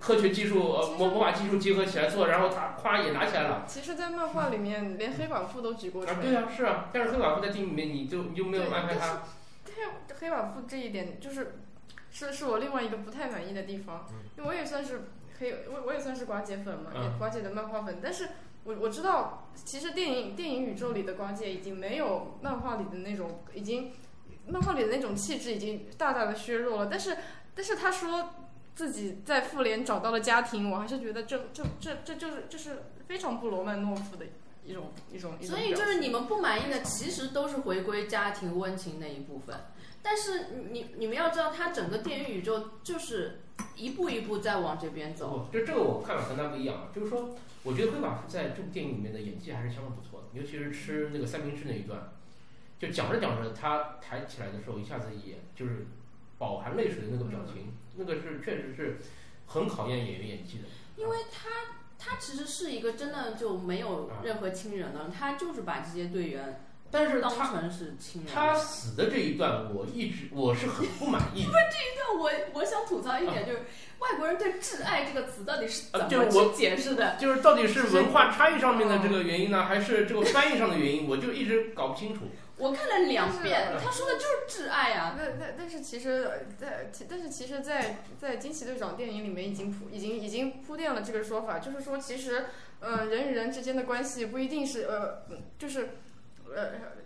[0.00, 3.64] 科学技术呃魔魔法技术结合起来做，然后他咵也拿起来了。
[3.66, 6.14] 其实，在漫画里面，连黑寡妇都举过锤。
[6.14, 6.88] 啊，对啊，是啊。
[6.92, 9.24] 但是黑寡妇在电影里面，你就你就没有安排他。
[9.66, 9.82] 黑
[10.20, 11.56] 黑寡妇这一点就是，
[12.10, 14.06] 是是我另外一个不太满意的地方，
[14.38, 15.08] 因为我也算是
[15.40, 18.28] 黑，我我也算是寡姐粉嘛，寡姐的漫画粉，但是。
[18.66, 23.92] 我我知道，其实电影电影宇宙里的瓜姐已经没有漫画里的那种，已经
[24.48, 26.88] 漫画里的那种气质已经大大的削弱了。
[26.90, 27.16] 但是，
[27.54, 28.30] 但是他说
[28.74, 34.26] 自己在复联找到了家庭，我还是觉得这这这这就是就是非常不罗曼诺夫的
[34.64, 35.40] 一种一种。
[35.40, 39.56] 所以就是你们不满意的，其实都是回归家庭温情那一部分。
[40.06, 43.40] 但是你你们要知道，他整个电影宇宙就是
[43.74, 45.50] 一步一步在往这边走。
[45.52, 47.36] 就这个我看法和他不一样，就是说。
[47.66, 52.12] 我觉得黑寡妇在这部电影里面的演技还是相当不错的，尤其是吃那个三明治那一段，
[52.78, 55.88] 就讲着讲着，他抬起来的时候，一下子也就是
[56.38, 58.98] 饱含泪水的那个表情，那个是确实是
[59.46, 60.64] 很考验演员演技的。
[60.96, 61.48] 因为他
[61.98, 66.60] 他其实是一个真的就没有任何亲人了，他就是把这些队员。
[66.90, 68.32] 但是当成是亲人。
[68.32, 71.44] 他死的这一段，我一直我是很不满意。
[71.46, 72.30] 不是这一段，我
[72.60, 73.58] 我想吐槽一点，就是
[73.98, 77.16] 外国人对“挚爱”这个词到底是怎么去解释的？
[77.18, 81.08] 就是到底是文化差异上面的这个原因呢，还是这个翻译上的原因？
[81.08, 82.22] 我就一直搞不清楚。
[82.58, 85.14] 我看了两遍，他说的就是挚爱啊。
[85.18, 92.46] 那那但是其实，在但是其实，在在惊奇队长电影里面已经铺已经已经铺垫了这个说法，就是说其实，
[92.80, 95.24] 嗯，人与人之间的关系不一定是呃，
[95.58, 95.98] 就是
[96.54, 96.96] 呃。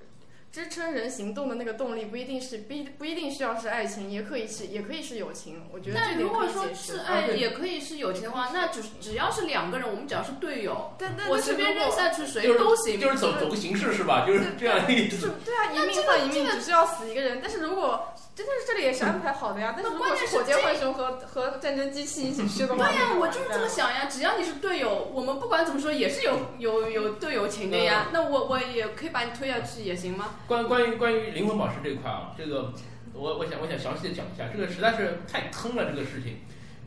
[0.53, 5.62] 支撑人行动的那个动力不一定是不不一定需要是爱情，也可以是也可以是友情。
[5.70, 6.59] 我觉得这点可以解释。
[6.59, 10.93] 但如果说是爱也可以是友情的话，那只只要是两个人，我们只要是队友，
[11.28, 12.99] 我随便扔下去谁都行。
[12.99, 14.26] 就是走走个形式是吧？
[14.26, 15.30] 就是这样的意思。
[15.45, 17.38] 对啊，一命换一命，只需要死一个人。
[17.41, 19.74] 但是如果真的是这里也是安排好的呀。
[19.76, 24.07] 但是如果是火箭浣熊和和战争机器一起去的话，对呀，我就是这么想呀。
[24.07, 28.09] 只要你是队友，我们不管怎么说也是有有有队友情的呀。
[28.12, 30.36] 那我我也可以把你推下去也行吗？
[30.47, 31.30] 关关于关于。
[31.32, 32.72] 灵魂宝石这一块啊，这个
[33.12, 36.38] 我我想我想详细的讲一下，这个实在是太坑了，这个事情，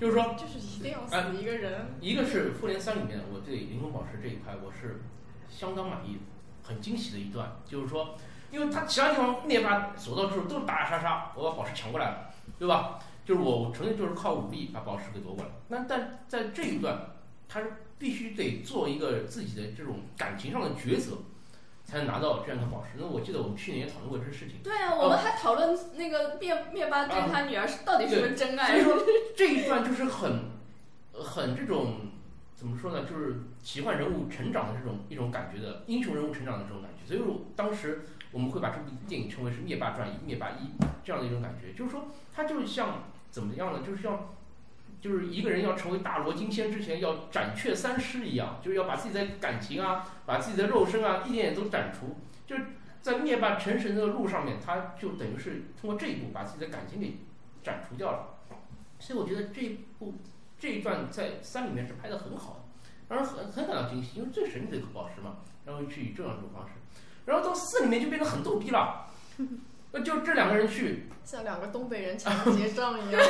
[0.01, 1.95] 就是说，就是一定要死一个人。
[2.01, 5.01] 一个是复联三里面，我对灵魂宝石这一块我是
[5.49, 6.17] 相当满意，
[6.63, 8.15] 很惊喜的一段，就是说，
[8.53, 12.29] 因为他其他地方灭霸所到之处都是打打杀杀，我把宝石抢过来了，
[12.59, 12.99] 对吧？
[13.25, 15.49] 就是我纯粹就是靠武力把宝石给夺过来。
[15.69, 17.15] 那但在这一段，
[17.49, 21.17] 他是必须得做一个自己的这种感情上的抉择。
[21.85, 22.97] 才能拿到这样的宝石。
[22.97, 24.55] 那我记得我们去年也讨论过这个事情。
[24.63, 28.67] 对啊，我们还讨论那个灭灭霸对他女儿是到底是不是真爱。
[28.67, 30.45] 所以说这一段就是很，
[31.11, 31.95] 很这种
[32.55, 33.03] 怎么说呢？
[33.03, 37.05] 就是奇幻人物成长的这种一种感觉的英雄人物成长的这种感觉。
[37.05, 40.71] 所以我当时我们会把这部电影称为是灭霸传一、灭霸一
[41.05, 41.71] 这样的一种感觉。
[41.71, 43.79] 就是说它就像怎么样呢？
[43.85, 44.27] 就是像。
[45.03, 52.15] 就是一个人要成为大罗金仙之前，要斩却三尸一样，就是要把自己的感情啊，把自己的肉身啊，一点点都斩除。
[52.47, 52.67] 就是
[53.01, 57.17] 在灭霸成神的路上面，他就等于是通过这一步把自己的感情给
[57.61, 58.37] 斩除掉了。
[58.97, 60.13] 所以我觉得这一部
[60.57, 62.53] 这一段在三里面是拍的很好
[63.09, 66.75] 的，让人很很感到惊喜，因为最神秘的一颗宝石嘛，然后去以这样一种方式，
[67.25, 69.07] 然后到四里面就变得很逗逼了，
[69.91, 73.21] 那就这两个人去， 像两个东北人抢劫 账一样。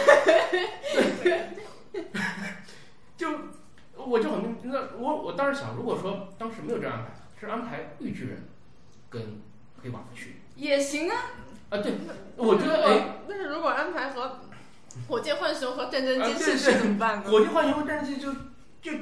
[3.15, 3.29] 就
[3.95, 8.47] 我就很那我我当时想，如果说当时没有这样安排，是安排绿巨人
[9.09, 9.41] 跟
[9.81, 11.15] 黑寡妇去也行啊，
[11.69, 11.93] 啊，对，
[12.35, 14.39] 我觉得哎，但是如果安排和
[15.07, 17.29] 火箭浣熊和战争啊机器对对是怎么办呢？
[17.29, 18.33] 火箭浣熊和战争机器就
[18.81, 18.97] 就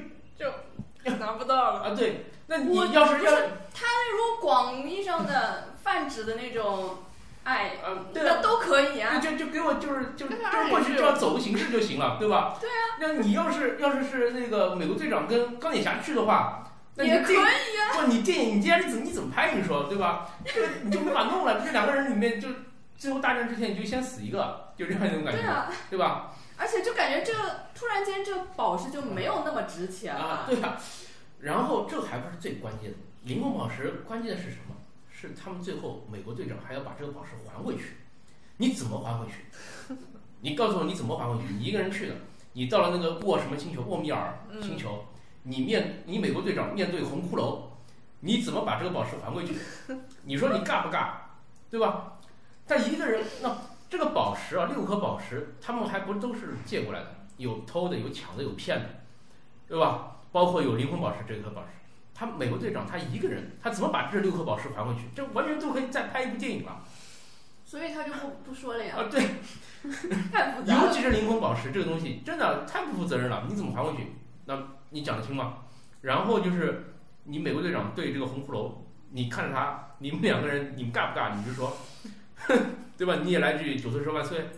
[1.03, 1.79] 就拿不到了。
[1.81, 6.97] 啊，对，那你要是要不是如果广义上的 泛指的那种
[7.45, 7.77] 爱，
[8.13, 8.41] 那啊。
[8.41, 9.19] 都可以啊。
[9.19, 10.35] 就就给我就是就是
[10.69, 12.57] 过去就要走个形式就行了，对吧？
[12.59, 12.99] 对啊。
[12.99, 17.47] 那你要是要是是那个美国队长跟钢铁侠去的话，那也可以啊，
[17.93, 19.53] 不，你电影你接下来你怎么你怎么拍？
[19.55, 20.27] 你说对吧？
[20.45, 21.61] 这个你就没法弄了。
[21.65, 22.49] 这两个人里面就
[22.97, 26.33] 最后大战之前你就先死一个，就这样一种感觉，对啊，对吧？
[26.57, 30.45] 而且就感觉这个突然间这个宝石就没有那么值钱啊，了。
[30.47, 30.77] 对啊。
[31.41, 34.75] 然后这还不是最关键的，灵魂宝石关键的是什么？
[35.11, 37.97] 是他们最后美国队长还要把这个宝石还回去，
[38.57, 39.95] 你怎么还回去？
[40.39, 41.53] 你告诉我你怎么还回去？
[41.53, 42.15] 你一个人去的，
[42.53, 45.05] 你到了那个沃什么星球，沃米尔星球，
[45.43, 47.59] 你面你美国队长面对红骷髅，
[48.21, 49.55] 你怎么把这个宝石还回去？
[50.23, 51.11] 你说你尬不尬？
[51.69, 52.17] 对吧？
[52.65, 53.55] 但一个人那
[53.89, 58.89] 这个宝石啊，六颗宝石，他们还不都是借过来的，有偷的，有抢的，有骗的，
[59.67, 60.10] 对吧？
[60.31, 61.67] 包括有灵魂宝石这颗宝石，
[62.13, 65.01] 他美国队长他一个人，他怎么把这六颗宝石还回去？
[65.15, 66.83] 这完全都可以再拍一部电影了
[67.65, 69.07] 所以他就不不说了呀，啊！
[69.09, 69.21] 对，
[70.31, 70.87] 太复杂了。
[70.87, 73.45] 尤其是灵魂宝石这个东西，真的太不负责任了。
[73.47, 74.07] 你怎么还回去？
[74.45, 74.57] 那
[74.89, 75.59] 你讲得清吗？
[76.01, 78.73] 然后就是你美国队长对这个红骷髅，
[79.11, 81.33] 你看着他，你们两个人，你们尬不尬？
[81.33, 81.77] 你就说，
[82.97, 83.19] 对吧？
[83.23, 84.49] 你也来句九岁说万岁，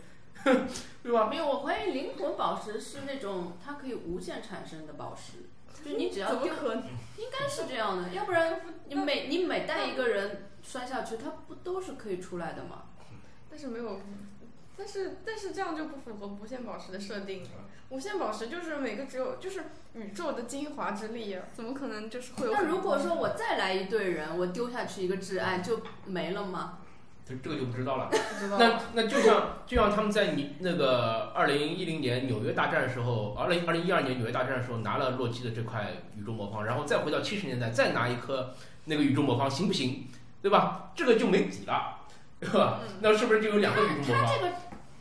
[1.03, 1.28] 对吧？
[1.30, 6.84] 没有，我怀疑灵魂宝石是那种它可以无限产生的宝石，就你只要丢，怎么可能？
[7.17, 12.84] 应该是这样的，要不然你每你每带一个人摔下去，他不都是可以出来的吗？
[13.49, 14.01] 但是没有，
[14.76, 17.47] 但是但是这样就不符合无限宝石的设定。
[17.89, 22.51] 无限宝石就是每个只有就是宇宙的精华之力呀，怎么可能就是会有？
[22.51, 26.80] 那如果说我再来一队人，我丢下去一个挚爱就没了吗？
[27.28, 28.09] 这这个就不知道了。
[28.59, 38.53] 那那就像就像他们在你那个二零一零年纽约大战的时候，二零二零一二年纽约大战的时候拿了洛基的这块宇宙魔方，然后再回到七十年代再拿一颗
[38.86, 40.07] 那个宇宙魔方，行不行？
[40.41, 40.91] 对吧？
[40.93, 41.99] 这个就没底了，
[42.41, 42.82] 对吧？
[42.99, 44.26] 那是不是就有两个宇宙魔方？
[44.26, 44.53] 它这个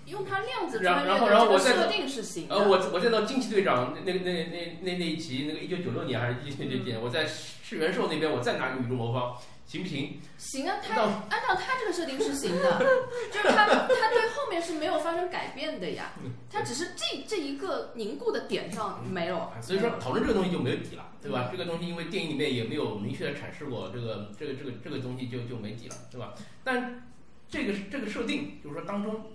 [0.07, 2.55] 用它量子然穿越然后然后我再的设定是行的。
[2.55, 10.21] 呃，我我再到惊奇队长那那那那那那一集，那个一九九六年还是一九九年，我在世元兽那边我再拿个宇宙魔方，行不行？
[10.37, 12.79] 行啊，他按照他这个设定是行的，
[13.33, 16.13] 就是他他对后面是没有发生改变的呀，
[16.51, 19.39] 他只是这这一个凝固的点上没有。
[19.39, 21.49] 啊所以说讨论这个东西就没有底了，对吧？
[21.51, 26.35] 这个东西因为电影里面也没有明确的阐释过，这个这个这个这个东西就就没底了，对吧？
[26.63, 27.09] 但
[27.49, 29.31] 这个这个设定就是说当中，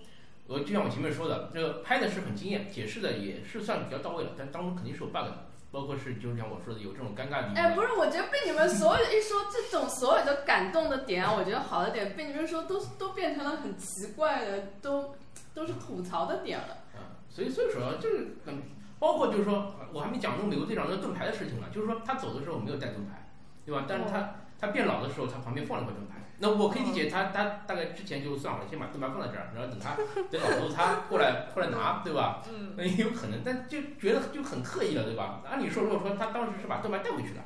[0.45, 15.15] 我就像我前面说的，这个拍的是很惊艳，解释的也是算比较到位了，但当中肯定是有 bug 的，包括是就是像我说的有这种尴尬的地哎，不是，我觉得被你们所有一说这种所有的感动的点啊，我觉得好的点被你们说都都变成了很奇怪的，都
[15.53, 16.77] 都是吐槽的点了。
[16.95, 18.63] 啊，所以所以说就是很，
[18.97, 23.29] 包括就是说我还没讲中美国队长那个盾牌的事情呢，就是说他走的时候没有带盾牌，
[23.65, 23.85] 对吧？
[23.87, 26.16] 但是他他变老的时候，他旁边放了块盾牌。
[26.39, 29.95] 那我可以理解他他大概之前就算好了，先把盾牌放在这儿，然后等他
[30.29, 32.43] 等老头他过来过来拿，对吧？
[32.47, 35.41] 嗯，那也有可能，但就觉得就很刻意了，对吧？
[35.49, 37.41] 按理说，如果说他当时是把盾牌带回去的，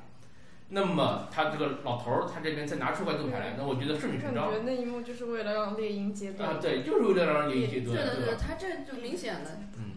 [0.70, 8.36] 那么他这个老头儿他这边再拿出块盾牌来，那我觉得顺理成章感觉那一幕就是为了让猎鹰接啊，对，就是为了让猎鹰阶是段，的，是的，对？
[8.36, 9.60] 他这就明显的。
[9.78, 9.96] 嗯，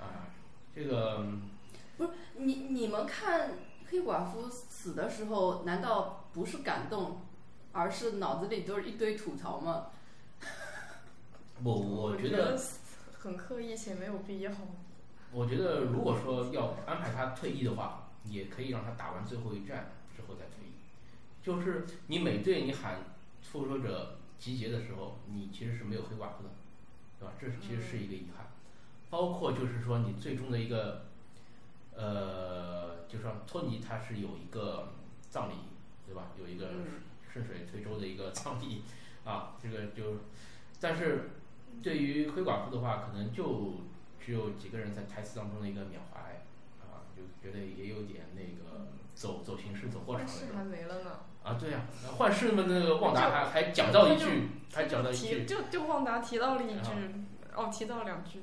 [0.00, 0.28] 啊，
[0.74, 1.26] 这个
[1.96, 2.10] 不是。
[2.36, 3.52] 你你们看
[3.90, 7.20] 黑寡妇死的时候，难道不是感动，
[7.74, 9.88] 而是脑子里都是一堆吐槽嘛？
[11.62, 12.58] 我我我觉得，
[13.18, 14.50] 很刻意且没有必要。
[15.32, 20.72] 我觉得如果说要安排他退役的话，也可以让他打完最后一战之后再退役。
[21.42, 22.98] 就是你每队你喊
[23.42, 26.50] 复仇者集结的时候，你其实是没有黑寡妇的，
[27.18, 27.34] 对吧？
[27.40, 28.46] 这是其实是一个遗憾。
[29.10, 31.06] 包括就是说你最终的一个，
[31.94, 34.92] 呃，就是说托尼他是有一个
[35.30, 35.54] 葬礼，
[36.06, 36.28] 对吧？
[36.38, 37.02] 有一个嗯
[37.34, 38.82] 顺水推舟的一个倡议
[39.24, 40.20] 啊，这个就，
[40.80, 41.30] 但是
[41.82, 43.80] 对于黑寡妇的话，可能就
[44.24, 46.44] 只有几个人在台词当中的一个缅怀
[46.80, 51.10] 啊，就觉得也有点那个走走形式、走过场但是那还没了呢。
[51.42, 51.80] 啊，对呀、
[52.16, 56.90] 幻视们那个旺达还还讲到一句，还讲到一句，就就旺达提到了一句
[57.52, 58.42] 啊，哦，提到了两句。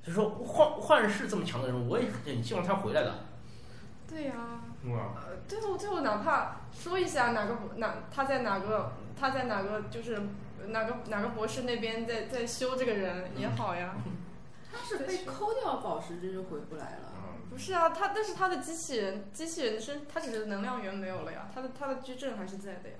[0.00, 3.26] 就说幻幻视这么强的人，我也很希望他回来的，
[4.08, 10.20] 对呀、呃，最后最后哪怕说一下哪个哪他在哪个他在哪个就是
[10.68, 13.96] 哪个哪个博士那边在在修这个人也好呀。
[14.70, 17.08] 他是被抠掉宝石，这就回不来了。
[17.08, 22.96] 啊，不是啊，他但是他的机器人机器人身他只是能量源没有了呀，他的他的矩阵还是在的呀，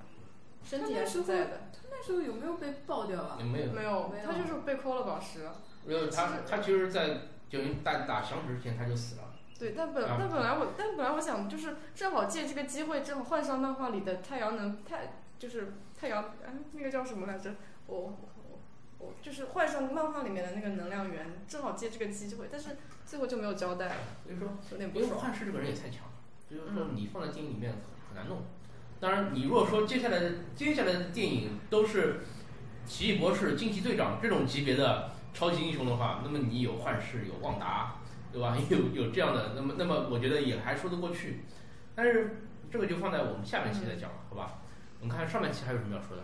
[0.63, 1.61] 身体还是在的。
[1.71, 3.37] 他那时候有没有被爆掉啊？
[3.39, 5.47] 没有，没有没，有他就是被抠了宝石。
[5.85, 9.28] 没有他他其实，在就打打响指之前他就死了，
[9.59, 17.53] 对，但本啊但本来我但本来我想就是正好借这个机会，正好换上漫画里的太阳能太就是太阳哎那个叫什么来着？
[17.85, 18.59] 我我
[18.99, 24.47] 我就是换上漫画里面的那个能量源，正好借这个机会，但是最后就没有交代了，所以说。
[24.71, 25.13] 有点不因为。
[25.13, 26.13] 幻视这个人也太强了，
[26.49, 28.43] 就是说你放在电影里面很很难弄。
[28.99, 32.21] 当然，你如果说接下来的接下来的电影都是
[32.85, 37.98] 奇异博士、惊奇队长这种级别的超级英雄的话，那么你有幻视、有旺达，
[38.31, 38.57] 对吧？
[38.69, 41.43] 有有这样的，那么那么我觉得也还说得过去。
[41.95, 44.59] 但是这个就放在我们下半期再讲了，好吧？
[45.01, 46.23] 我们看上半期还有什么要说的？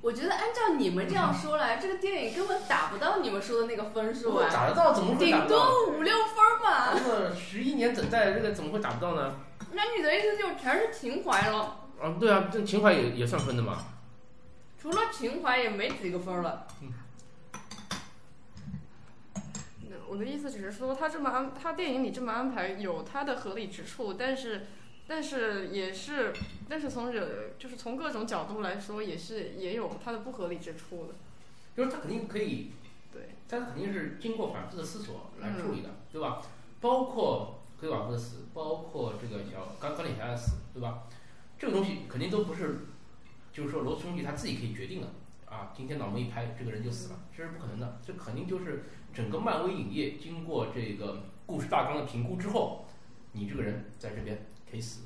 [0.00, 4.92] 我觉得按照你们这样说来，这个电影根本打不到你们说的那个分数啊，打得到？
[4.92, 5.70] 怎么会打顶不到？
[5.70, 6.92] 多五六分吧。
[6.94, 9.34] 这个十一年等待，这个怎么会打不到呢？
[9.72, 11.80] 那你的意思就全是情怀了？
[12.00, 13.78] 啊，对啊，这情怀也也算分的嘛。
[14.78, 16.66] 除了情怀也没几个分了。
[20.14, 24.66] 我的意思只是说，他这么安，他电影里这么安排有他的合理之处，但是，
[25.08, 26.32] 但是也是，
[26.68, 31.14] 但是从人就是从各种角度来说，也是也有他的不合理之处的。
[31.76, 32.70] 就是他肯定可以，
[33.12, 36.40] 对，他肯定是经过反复的思索来处理的，嗯对吧？
[36.80, 41.08] 包括黑寡妇的死，包括这个小钢钢铁侠的死，对吧？
[41.58, 42.86] 这个东西肯定都不是，
[43.52, 45.08] 就是说罗斯兄弟他自己可以决定的
[45.46, 45.72] 啊。
[45.76, 48.00] 今天脑门一拍，这个人就死了，这是不可能的。
[48.06, 48.84] 这肯定就是
[49.14, 52.84] 整个漫威影业经过这个故事大纲的评估之后，
[53.32, 55.02] 你这个人在这边可以死，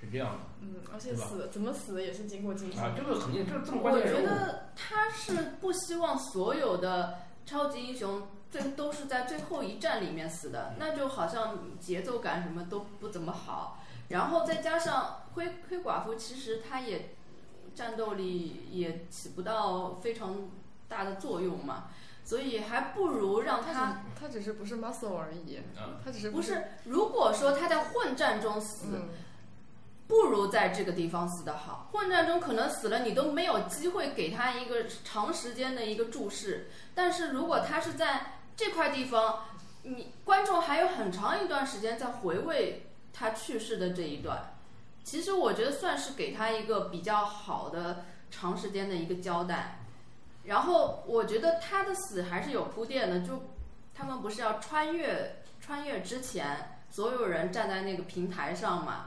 [0.00, 2.94] 是这样的嗯，而且死怎么死的也是经过精心啊。
[2.96, 13.78] 这个肯定这这么我觉关键人物，得他是不希望所有的超级英雄最都是在最后一战里面死的，那就好像节奏感什么都不怎么好。
[14.08, 17.14] 然后再加上灰灰寡妇，其实她也
[17.74, 20.48] 战斗力也起不到非常
[20.88, 21.84] 大的作用嘛，
[22.30, 26.62] 所以还不如让他他只是不是 muscle 而已，啊他只是不是。
[26.84, 29.08] 如果说他在混战中死，嗯，
[30.06, 31.90] 不如在这个地方死的好。
[31.90, 36.70] 混战中可能死了，你都没有机会给他一个长时间的一个注视。
[36.94, 39.40] 但是如果他是在这块地方，
[39.82, 44.54] 你观众还有很长一段时间在回味他去世的这一段。
[45.02, 49.79] 其实我觉得算是给他一个比较好的长时间的一个交代。
[50.44, 53.42] 然后我觉得他的死还是有铺垫的，就
[53.94, 59.06] 他们不是要穿越穿越之前，所有人站在那个平台上嘛。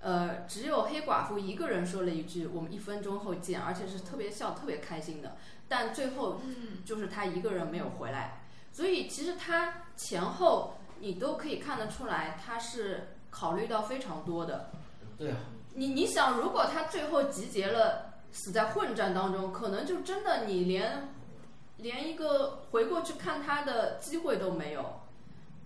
[0.00, 5.36] 呃，只有黑寡妇一个人说了一句“我们一分钟后见”，而且是特别笑、特别开心的。
[5.66, 6.40] 但最后
[6.84, 14.70] 就是他一个人没有回来，所以其实他前后你都可以看得出来，他是考虑到非常多的。
[15.18, 15.38] 对啊，
[15.74, 21.08] 你你想，如果他最后集结了，死在混战当中，可能就真的你连
[21.78, 25.00] 连一个回过去看他的机会都没有，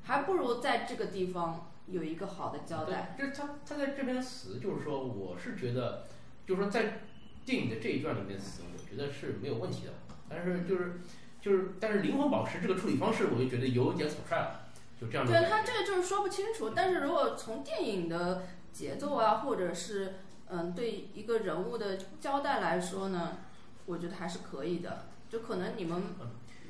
[0.03, 3.15] 还不如在这个地方有一个好的交代。
[3.19, 6.07] 就是他他在这边死，就是说，我是觉得，
[6.47, 7.01] 就是说在
[7.45, 9.93] 电影的这一段里面死，我觉得是没有问题的。
[10.29, 11.01] 但是就是
[11.41, 14.61] 就是，但是灵魂宝石这个处理方式，我就觉得有点草率了，
[15.01, 15.51] 就这样的对。
[15.51, 18.43] 他这个就是说不清楚，但是如果从电影的
[18.73, 20.15] 节奏啊，或者是
[20.53, 23.39] 嗯对一个人物的交代来说呢，
[23.87, 25.07] 我觉得还是可以的。
[25.29, 26.03] 就可能你们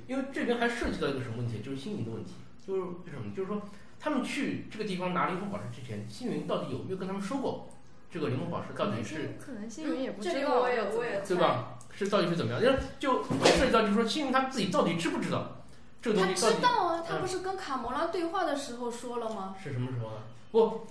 [0.07, 2.35] 因为这边还涉及到一个什么问题，就是星云的问题，
[2.65, 3.35] 就是为什么？
[3.35, 3.61] 就是说
[3.99, 7.69] 他们去这个地方拿灵魂宝石之前，星云到底有没有跟他们说过
[8.11, 11.77] 这个灵魂宝石到底是可能星云也不这知道个我也我也对吧？
[11.95, 12.63] 是到底是怎么样？
[12.63, 15.65] 因为就涉及到就是说星云他自己到底知不知道
[16.01, 19.57] 这个东他西他知道啊，他不是跟卡魔拉对话的时候说了吗？
[19.63, 20.17] 是什么时候呢？
[20.53, 20.87] 不，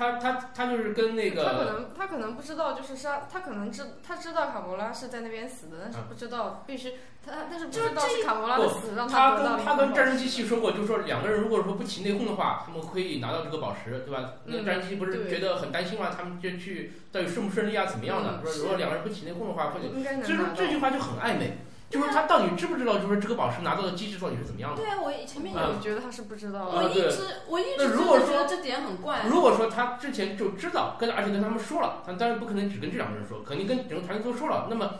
[0.00, 14.32] 他他他就是跟那个他可能他可能不知道，就是杀他可能知他知道卡魔拉是在那边死的，但是啊不知道必须他但是不就是知道是卡魔拉的死让他得到跟他跟战争机器器说过，就是说两个人如果说不起内讧的话，他们可以拿到这个宝石，对吧？
[14.46, 16.10] 那嗯战争机器不是觉得很担心吗？
[16.16, 18.40] 他们就去到底顺不顺利啊，怎么样的？
[18.42, 20.46] 嗯说如果两个人不起内讧的话，会应该能所以说。
[20.56, 21.58] 这句话就很暧昧，
[21.90, 24.80] 就是他到底知不知道，就是这个宝石拿到的机制到底是怎么样的？
[24.80, 26.88] 对啊，我前面有，啊我觉得他是不知道啊的。
[26.88, 27.18] 我一直
[27.48, 29.24] 我一直如果说觉得这点很怪。
[29.28, 34.94] 如果说他之前就知道，跟而且跟他们说了，他当然不可能只跟这两个人说，肯定跟整个团队都说了，那么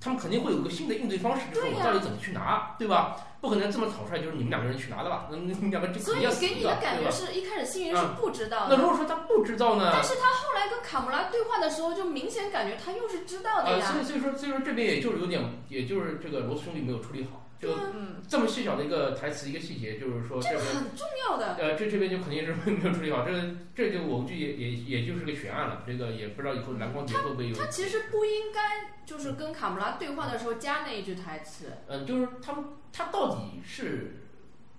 [0.00, 3.16] 他们肯定会有个新的应对方式，就是我到底怎么去拿，对吧？
[3.40, 5.28] 不可能这么草率，就是你们两个人去拿的吧？
[5.30, 6.98] 那你们两个就所以肯定要死给你的感？
[7.02, 9.90] 觉是一开始星云是啊不知道的那，如果说他不知道呢？
[9.92, 14.00] 但是他后来跟卡姆拉对话的时候，就明显感觉他又是知道的呃，呀所。
[14.00, 23.32] 以所以说所以说这边也就是有点，也就是这个罗斯兄弟没有处理好，就嗯，这么细小的一个台词一个细节，就是说这个很重要的，呃这这边就肯定是没有处理好，这
[23.74, 27.56] 这就我估计也也也就是个悬案了，这个也不知道以后蓝光碟会不会有。
[27.56, 31.72] 他其实不应该就是跟卡姆拉对话的时候加那一句台词。
[31.88, 34.16] 嗯，就是他们他到底是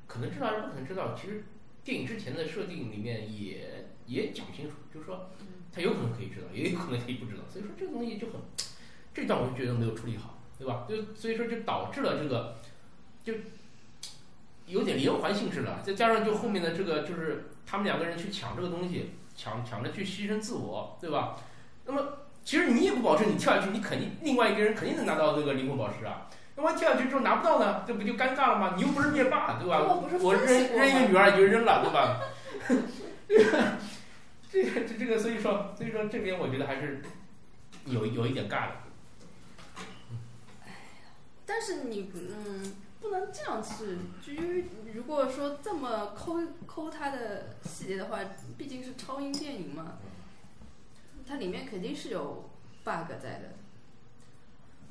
[0.08, 1.14] 可能知道还是不可能知道？
[1.14, 1.44] 其实
[1.84, 5.30] 电影之前的设定里面也也讲清楚，就是说
[5.74, 7.44] 他有可能可以知道，也有可能可以不知道。
[7.50, 8.36] 所以说这个东西就很
[9.14, 10.86] 这段我就觉得没有处理好，对吧？
[10.88, 12.58] 就所以说就导致了这个
[13.32, 13.38] 就
[14.66, 21.38] 有点连环性质了，再加上就后面的这个就是他们两个人去抢这个东西，抢抢着去牺牲自我，对吧？
[21.86, 26.28] 那么其实你也不保证你跳下去，你肯定另外一个人肯定能拿到这个灵魂宝石啊。
[26.56, 28.74] 那万一跳下去之后拿不到呢，这不就尴尬了吗？
[28.76, 29.82] 你又不是灭霸，对吧？
[29.82, 32.22] 我不是我扔扔一个女儿也就扔了，对吧？
[34.52, 37.02] 这个这这个，所以说所以说这边我觉得还是
[37.86, 38.72] 有有一点尬的。
[41.46, 48.20] 但是你嗯，不能这样去，就因为如果说这么抠抠它的细节的话，
[48.58, 49.94] 毕竟是超英电影嘛，
[51.28, 52.50] 它里面肯定是有
[52.84, 53.54] bug 在的。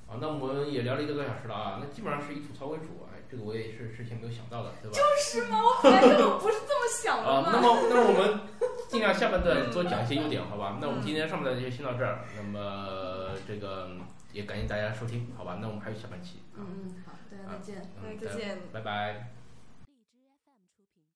[0.06, 4.96] 好，那我们也聊了一个多小时了啊，那基本上是以吐槽为主，啊，这个我也是之前没有想到的，对吧？
[4.96, 5.58] 就是嘛？
[5.62, 7.60] 我本来根本不是这么想的啊， 那。
[7.60, 8.40] 么那么我们
[8.88, 10.78] 尽量下半段多讲一些优点，好吧？
[10.80, 13.90] 那我们今天上半段就先到这儿，那么这个
[14.32, 15.58] 也感谢大家收听，好吧？
[15.60, 17.12] 那我们还有下半期，嗯嗯，好，
[17.48, 17.82] 再见。
[18.02, 18.58] 嗯嗯，再见。
[18.72, 19.37] 拜拜。